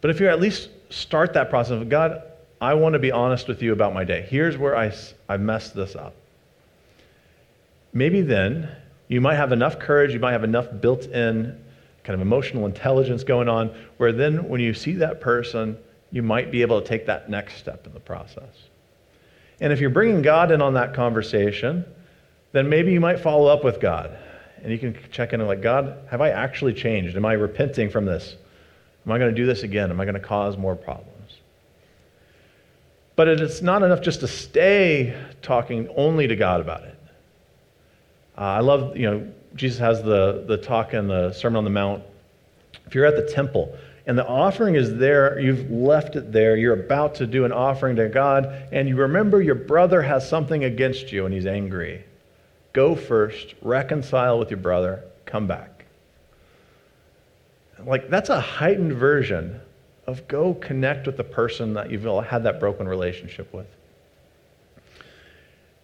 But 0.00 0.10
if 0.10 0.20
you 0.20 0.28
at 0.28 0.40
least 0.40 0.70
start 0.90 1.32
that 1.34 1.50
process 1.50 1.80
of 1.80 1.88
God, 1.88 2.22
I 2.60 2.74
want 2.74 2.94
to 2.94 2.98
be 2.98 3.12
honest 3.12 3.48
with 3.48 3.62
you 3.62 3.72
about 3.72 3.92
my 3.92 4.04
day. 4.04 4.26
Here's 4.28 4.56
where 4.56 4.76
I, 4.76 4.92
I 5.28 5.36
messed 5.36 5.74
this 5.74 5.94
up. 5.96 6.14
Maybe 7.92 8.22
then 8.22 8.68
you 9.08 9.20
might 9.20 9.36
have 9.36 9.52
enough 9.52 9.78
courage, 9.78 10.12
you 10.12 10.20
might 10.20 10.32
have 10.32 10.44
enough 10.44 10.68
built 10.80 11.06
in 11.06 11.58
kind 12.04 12.14
of 12.14 12.20
emotional 12.20 12.66
intelligence 12.66 13.24
going 13.24 13.48
on, 13.48 13.74
where 13.96 14.12
then 14.12 14.48
when 14.48 14.60
you 14.60 14.72
see 14.72 14.92
that 14.92 15.20
person, 15.20 15.76
you 16.12 16.22
might 16.22 16.50
be 16.50 16.62
able 16.62 16.80
to 16.80 16.86
take 16.86 17.06
that 17.06 17.28
next 17.28 17.56
step 17.56 17.86
in 17.86 17.92
the 17.92 18.00
process. 18.00 18.68
And 19.60 19.72
if 19.72 19.80
you're 19.80 19.90
bringing 19.90 20.22
God 20.22 20.52
in 20.52 20.62
on 20.62 20.74
that 20.74 20.94
conversation, 20.94 21.84
then 22.52 22.68
maybe 22.68 22.92
you 22.92 23.00
might 23.00 23.20
follow 23.20 23.46
up 23.46 23.64
with 23.64 23.80
God. 23.80 24.16
And 24.62 24.72
you 24.72 24.78
can 24.78 24.96
check 25.10 25.32
in 25.32 25.40
and 25.40 25.48
like, 25.48 25.62
God, 25.62 25.98
have 26.10 26.20
I 26.20 26.30
actually 26.30 26.74
changed? 26.74 27.16
Am 27.16 27.24
I 27.24 27.32
repenting 27.32 27.90
from 27.90 28.04
this? 28.04 28.36
Am 29.06 29.12
I 29.12 29.18
going 29.18 29.30
to 29.30 29.36
do 29.36 29.46
this 29.46 29.62
again? 29.62 29.90
Am 29.90 30.00
I 30.00 30.04
going 30.04 30.14
to 30.14 30.20
cause 30.20 30.56
more 30.56 30.74
problems? 30.74 31.12
But 33.14 33.28
it's 33.28 33.62
not 33.62 33.82
enough 33.82 34.02
just 34.02 34.20
to 34.20 34.28
stay 34.28 35.16
talking 35.40 35.88
only 35.96 36.26
to 36.26 36.36
God 36.36 36.60
about 36.60 36.82
it. 36.82 36.98
Uh, 38.36 38.40
I 38.40 38.60
love, 38.60 38.96
you 38.96 39.10
know, 39.10 39.32
Jesus 39.54 39.78
has 39.78 40.02
the, 40.02 40.44
the 40.46 40.58
talk 40.58 40.92
in 40.92 41.08
the 41.08 41.32
Sermon 41.32 41.56
on 41.58 41.64
the 41.64 41.70
Mount. 41.70 42.02
If 42.86 42.94
you're 42.94 43.06
at 43.06 43.16
the 43.16 43.32
temple 43.32 43.74
and 44.06 44.18
the 44.18 44.26
offering 44.26 44.74
is 44.74 44.96
there, 44.96 45.38
you've 45.40 45.70
left 45.70 46.16
it 46.16 46.32
there, 46.32 46.56
you're 46.56 46.74
about 46.74 47.14
to 47.16 47.26
do 47.26 47.44
an 47.44 47.52
offering 47.52 47.96
to 47.96 48.08
God, 48.08 48.68
and 48.70 48.88
you 48.88 48.96
remember 48.96 49.40
your 49.40 49.54
brother 49.54 50.02
has 50.02 50.28
something 50.28 50.64
against 50.64 51.10
you 51.10 51.24
and 51.24 51.32
he's 51.32 51.46
angry. 51.46 52.04
Go 52.72 52.94
first, 52.94 53.54
reconcile 53.62 54.38
with 54.38 54.50
your 54.50 54.60
brother, 54.60 55.04
come 55.24 55.46
back. 55.46 55.75
Like, 57.84 58.08
that's 58.08 58.30
a 58.30 58.40
heightened 58.40 58.94
version 58.94 59.60
of 60.06 60.26
go 60.28 60.54
connect 60.54 61.06
with 61.06 61.16
the 61.16 61.24
person 61.24 61.74
that 61.74 61.90
you've 61.90 62.04
had 62.24 62.44
that 62.44 62.60
broken 62.60 62.88
relationship 62.88 63.52
with. 63.52 63.66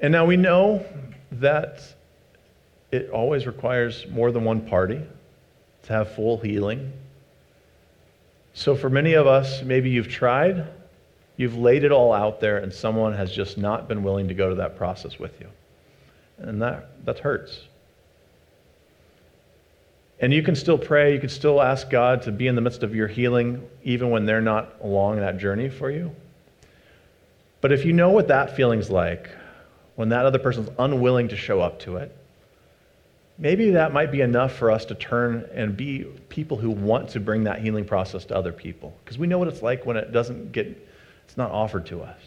And 0.00 0.12
now 0.12 0.24
we 0.24 0.36
know 0.36 0.84
that 1.32 1.82
it 2.90 3.10
always 3.10 3.46
requires 3.46 4.06
more 4.10 4.32
than 4.32 4.44
one 4.44 4.60
party 4.60 5.00
to 5.84 5.92
have 5.92 6.14
full 6.14 6.38
healing. 6.38 6.92
So, 8.54 8.76
for 8.76 8.90
many 8.90 9.14
of 9.14 9.26
us, 9.26 9.62
maybe 9.62 9.90
you've 9.90 10.08
tried, 10.08 10.66
you've 11.36 11.56
laid 11.56 11.84
it 11.84 11.92
all 11.92 12.12
out 12.12 12.40
there, 12.40 12.58
and 12.58 12.72
someone 12.72 13.14
has 13.14 13.32
just 13.32 13.56
not 13.56 13.88
been 13.88 14.02
willing 14.02 14.28
to 14.28 14.34
go 14.34 14.50
to 14.50 14.56
that 14.56 14.76
process 14.76 15.18
with 15.18 15.40
you. 15.40 15.48
And 16.38 16.60
that, 16.60 17.04
that 17.06 17.18
hurts. 17.20 17.60
And 20.22 20.32
you 20.32 20.42
can 20.44 20.54
still 20.54 20.78
pray, 20.78 21.12
you 21.12 21.18
can 21.18 21.28
still 21.28 21.60
ask 21.60 21.90
God 21.90 22.22
to 22.22 22.32
be 22.32 22.46
in 22.46 22.54
the 22.54 22.60
midst 22.60 22.84
of 22.84 22.94
your 22.94 23.08
healing, 23.08 23.68
even 23.82 24.10
when 24.10 24.24
they're 24.24 24.40
not 24.40 24.76
along 24.80 25.16
that 25.16 25.36
journey 25.36 25.68
for 25.68 25.90
you. 25.90 26.14
But 27.60 27.72
if 27.72 27.84
you 27.84 27.92
know 27.92 28.10
what 28.10 28.28
that 28.28 28.54
feeling's 28.54 28.88
like, 28.88 29.30
when 29.96 30.10
that 30.10 30.24
other 30.24 30.38
person's 30.38 30.70
unwilling 30.78 31.28
to 31.28 31.36
show 31.36 31.60
up 31.60 31.80
to 31.80 31.96
it, 31.96 32.16
maybe 33.36 33.70
that 33.70 33.92
might 33.92 34.12
be 34.12 34.20
enough 34.20 34.52
for 34.52 34.70
us 34.70 34.84
to 34.86 34.94
turn 34.94 35.48
and 35.52 35.76
be 35.76 36.04
people 36.28 36.56
who 36.56 36.70
want 36.70 37.08
to 37.10 37.20
bring 37.20 37.42
that 37.44 37.60
healing 37.60 37.84
process 37.84 38.24
to 38.26 38.36
other 38.36 38.52
people. 38.52 38.96
Because 39.04 39.18
we 39.18 39.26
know 39.26 39.38
what 39.38 39.48
it's 39.48 39.62
like 39.62 39.84
when 39.84 39.96
it 39.96 40.12
doesn't 40.12 40.52
get, 40.52 40.66
it's 41.24 41.36
not 41.36 41.50
offered 41.50 41.84
to 41.86 42.00
us. 42.00 42.20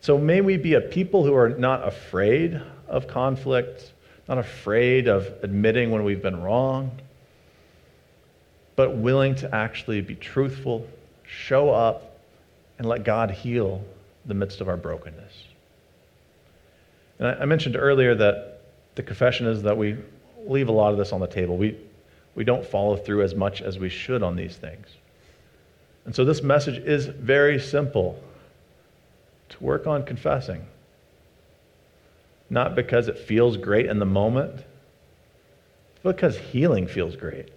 So 0.00 0.16
may 0.16 0.42
we 0.42 0.56
be 0.56 0.74
a 0.74 0.80
people 0.80 1.24
who 1.24 1.34
are 1.34 1.48
not 1.48 1.86
afraid 1.86 2.60
of 2.86 3.08
conflict, 3.08 3.92
not 4.28 4.38
afraid 4.38 5.08
of 5.08 5.26
admitting 5.42 5.90
when 5.90 6.04
we've 6.04 6.22
been 6.22 6.42
wrong, 6.42 6.90
but 8.76 8.96
willing 8.96 9.34
to 9.36 9.54
actually 9.54 10.00
be 10.00 10.14
truthful, 10.14 10.86
show 11.24 11.70
up, 11.70 12.18
and 12.78 12.86
let 12.86 13.04
God 13.04 13.30
heal 13.30 13.82
the 14.26 14.34
midst 14.34 14.60
of 14.60 14.68
our 14.68 14.76
brokenness. 14.76 15.32
And 17.18 17.28
I 17.28 17.44
mentioned 17.46 17.76
earlier 17.76 18.14
that 18.14 18.60
the 18.94 19.02
confession 19.02 19.46
is 19.46 19.62
that 19.62 19.76
we 19.76 19.96
leave 20.46 20.68
a 20.68 20.72
lot 20.72 20.92
of 20.92 20.98
this 20.98 21.12
on 21.12 21.20
the 21.20 21.26
table. 21.26 21.56
We, 21.56 21.76
we 22.34 22.44
don't 22.44 22.64
follow 22.64 22.96
through 22.96 23.22
as 23.22 23.34
much 23.34 23.62
as 23.62 23.78
we 23.78 23.88
should 23.88 24.22
on 24.22 24.36
these 24.36 24.56
things. 24.56 24.86
And 26.04 26.14
so 26.14 26.24
this 26.24 26.42
message 26.42 26.78
is 26.78 27.06
very 27.06 27.58
simple 27.58 28.22
to 29.48 29.64
work 29.64 29.86
on 29.86 30.04
confessing. 30.04 30.64
Not 32.50 32.74
because 32.74 33.08
it 33.08 33.18
feels 33.18 33.56
great 33.56 33.86
in 33.86 33.98
the 33.98 34.06
moment, 34.06 34.64
but 36.02 36.16
because 36.16 36.38
healing 36.38 36.86
feels 36.86 37.16
great. 37.16 37.50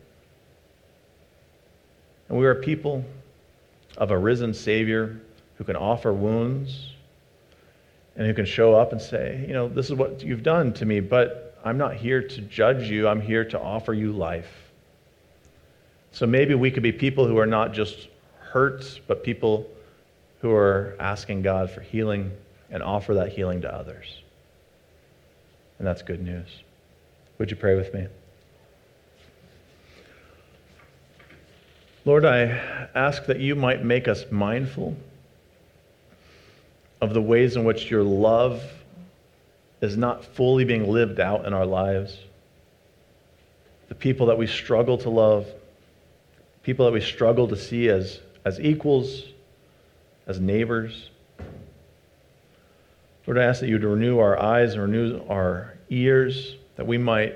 And 2.28 2.38
we 2.38 2.46
are 2.46 2.56
people 2.56 3.06
of 3.98 4.12
a 4.12 4.18
risen 4.18 4.54
Savior 4.54 5.22
who 5.56 5.64
can 5.64 5.76
offer 5.76 6.14
wounds 6.14 6.94
and 8.16 8.28
who 8.28 8.34
can 8.34 8.46
show 8.46 8.74
up 8.76 8.92
and 8.92 9.02
say, 9.02 9.46
you 9.48 9.54
know, 9.54 9.70
this 9.70 9.88
is 9.88 9.96
what 9.96 10.22
you've 10.22 10.44
done 10.44 10.74
to 10.74 10.86
me, 10.86 11.00
but 11.00 11.58
I'm 11.64 11.78
not 11.78 11.96
here 11.96 12.22
to 12.22 12.42
judge 12.42 12.90
you. 12.90 13.08
I'm 13.08 13.22
here 13.22 13.46
to 13.46 13.60
offer 13.60 13.94
you 13.94 14.12
life. 14.12 14.72
So 16.12 16.26
maybe 16.26 16.56
we 16.56 16.72
could 16.72 16.84
be 16.84 16.92
people 16.92 17.28
who 17.28 17.38
are 17.38 17.46
not 17.46 17.74
just 17.74 18.10
hurt, 18.40 19.00
but 19.08 19.24
people 19.24 19.70
who 20.40 20.52
are 20.52 20.96
asking 21.00 21.44
God 21.44 21.70
for 21.70 21.82
healing 21.82 22.32
and 22.70 22.82
offer 22.82 23.14
that 23.14 23.32
healing 23.32 23.62
to 23.62 23.74
others. 23.74 24.21
And 25.82 25.88
that's 25.88 26.04
good 26.04 26.22
news. 26.22 26.48
Would 27.40 27.50
you 27.50 27.58
pray 27.58 27.74
with 27.74 27.92
me? 27.92 28.06
Lord, 32.06 32.24
I 32.24 32.88
ask 32.94 33.26
that 33.26 33.40
you 33.40 33.56
might 33.56 33.84
make 33.84 34.08
us 34.08 34.26
mindful 34.30 34.96
of 37.02 37.16
the 37.16 37.22
ways 37.24 37.56
in 37.56 37.64
which 37.64 37.90
your 37.90 38.04
love 38.04 38.62
is 39.82 39.98
not 39.98 40.24
fully 40.24 40.66
being 40.66 40.88
lived 40.88 41.20
out 41.20 41.48
in 41.48 41.54
our 41.54 41.66
lives. 41.66 42.16
The 43.90 43.96
people 43.96 44.28
that 44.28 44.38
we 44.38 44.46
struggle 44.46 45.00
to 45.00 45.10
love, 45.10 45.48
people 46.62 46.86
that 46.86 46.92
we 46.92 47.02
struggle 47.02 47.48
to 47.48 47.58
see 47.58 47.90
as, 47.90 48.20
as 48.46 48.60
equals, 48.60 49.24
as 50.28 50.40
neighbors. 50.40 51.10
Lord, 53.28 53.38
I 53.38 53.44
ask 53.44 53.60
that 53.60 53.68
you 53.68 53.76
would 53.76 53.84
renew 53.84 54.20
our 54.20 54.40
eyes 54.42 54.74
and 54.74 54.82
renew 54.82 55.22
our 55.30 55.78
ears, 55.90 56.56
that 56.76 56.88
we 56.88 56.98
might 56.98 57.36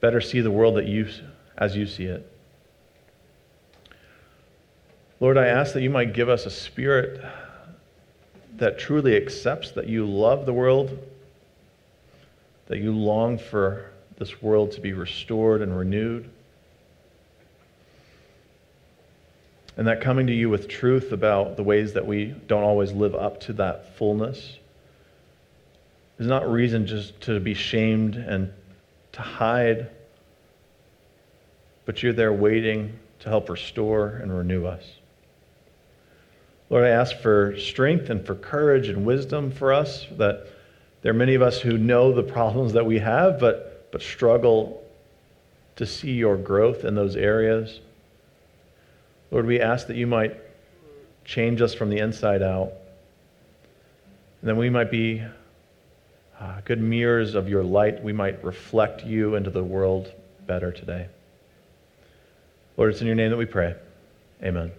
better 0.00 0.20
see 0.20 0.40
the 0.40 0.50
world 0.50 0.76
that 0.76 0.86
you, 0.86 1.08
as 1.56 1.76
you 1.76 1.86
see 1.86 2.04
it. 2.04 2.30
Lord, 5.20 5.36
I 5.36 5.46
ask 5.46 5.72
that 5.72 5.82
you 5.82 5.90
might 5.90 6.12
give 6.12 6.28
us 6.28 6.46
a 6.46 6.50
spirit 6.50 7.20
that 8.56 8.78
truly 8.78 9.16
accepts 9.16 9.72
that 9.72 9.88
you 9.88 10.06
love 10.06 10.46
the 10.46 10.52
world, 10.52 10.96
that 12.66 12.78
you 12.78 12.92
long 12.92 13.36
for 13.36 13.90
this 14.16 14.40
world 14.40 14.70
to 14.72 14.80
be 14.80 14.92
restored 14.92 15.60
and 15.60 15.76
renewed. 15.76 16.30
And 19.76 19.86
that 19.88 20.00
coming 20.00 20.26
to 20.28 20.32
you 20.32 20.50
with 20.50 20.68
truth 20.68 21.10
about 21.10 21.56
the 21.56 21.62
ways 21.64 21.94
that 21.94 22.06
we 22.06 22.26
don't 22.46 22.64
always 22.64 22.92
live 22.92 23.14
up 23.16 23.40
to 23.42 23.52
that 23.54 23.96
fullness 23.96 24.58
is 26.18 26.26
not 26.26 26.50
reason 26.50 26.86
just 26.86 27.20
to 27.22 27.38
be 27.40 27.54
shamed 27.54 28.16
and 28.16 28.52
to 29.12 29.22
hide, 29.22 29.88
but 31.84 32.02
you're 32.02 32.12
there 32.12 32.32
waiting 32.32 32.98
to 33.20 33.28
help 33.28 33.48
restore 33.48 34.08
and 34.22 34.36
renew 34.36 34.66
us. 34.66 34.84
Lord, 36.70 36.84
I 36.84 36.90
ask 36.90 37.16
for 37.16 37.56
strength 37.58 38.10
and 38.10 38.24
for 38.24 38.34
courage 38.34 38.88
and 38.88 39.06
wisdom 39.06 39.50
for 39.50 39.72
us, 39.72 40.06
that 40.18 40.46
there 41.02 41.10
are 41.10 41.16
many 41.16 41.34
of 41.34 41.42
us 41.42 41.60
who 41.60 41.78
know 41.78 42.12
the 42.12 42.22
problems 42.22 42.72
that 42.74 42.84
we 42.84 42.98
have, 42.98 43.38
but, 43.38 43.90
but 43.90 44.02
struggle 44.02 44.84
to 45.76 45.86
see 45.86 46.10
your 46.10 46.36
growth 46.36 46.84
in 46.84 46.94
those 46.94 47.16
areas. 47.16 47.80
Lord, 49.30 49.46
we 49.46 49.60
ask 49.60 49.86
that 49.86 49.96
you 49.96 50.06
might 50.06 50.36
change 51.24 51.62
us 51.62 51.72
from 51.72 51.88
the 51.88 51.98
inside 51.98 52.42
out, 52.42 52.72
and 54.40 54.50
that 54.50 54.56
we 54.56 54.68
might 54.68 54.90
be 54.90 55.22
uh, 56.40 56.60
good 56.64 56.80
mirrors 56.80 57.34
of 57.34 57.48
your 57.48 57.64
light. 57.64 58.02
We 58.02 58.12
might 58.12 58.42
reflect 58.44 59.04
you 59.04 59.34
into 59.34 59.50
the 59.50 59.64
world 59.64 60.12
better 60.46 60.72
today. 60.72 61.08
Lord, 62.76 62.92
it's 62.92 63.00
in 63.00 63.06
your 63.06 63.16
name 63.16 63.30
that 63.30 63.36
we 63.36 63.46
pray. 63.46 63.74
Amen. 64.42 64.70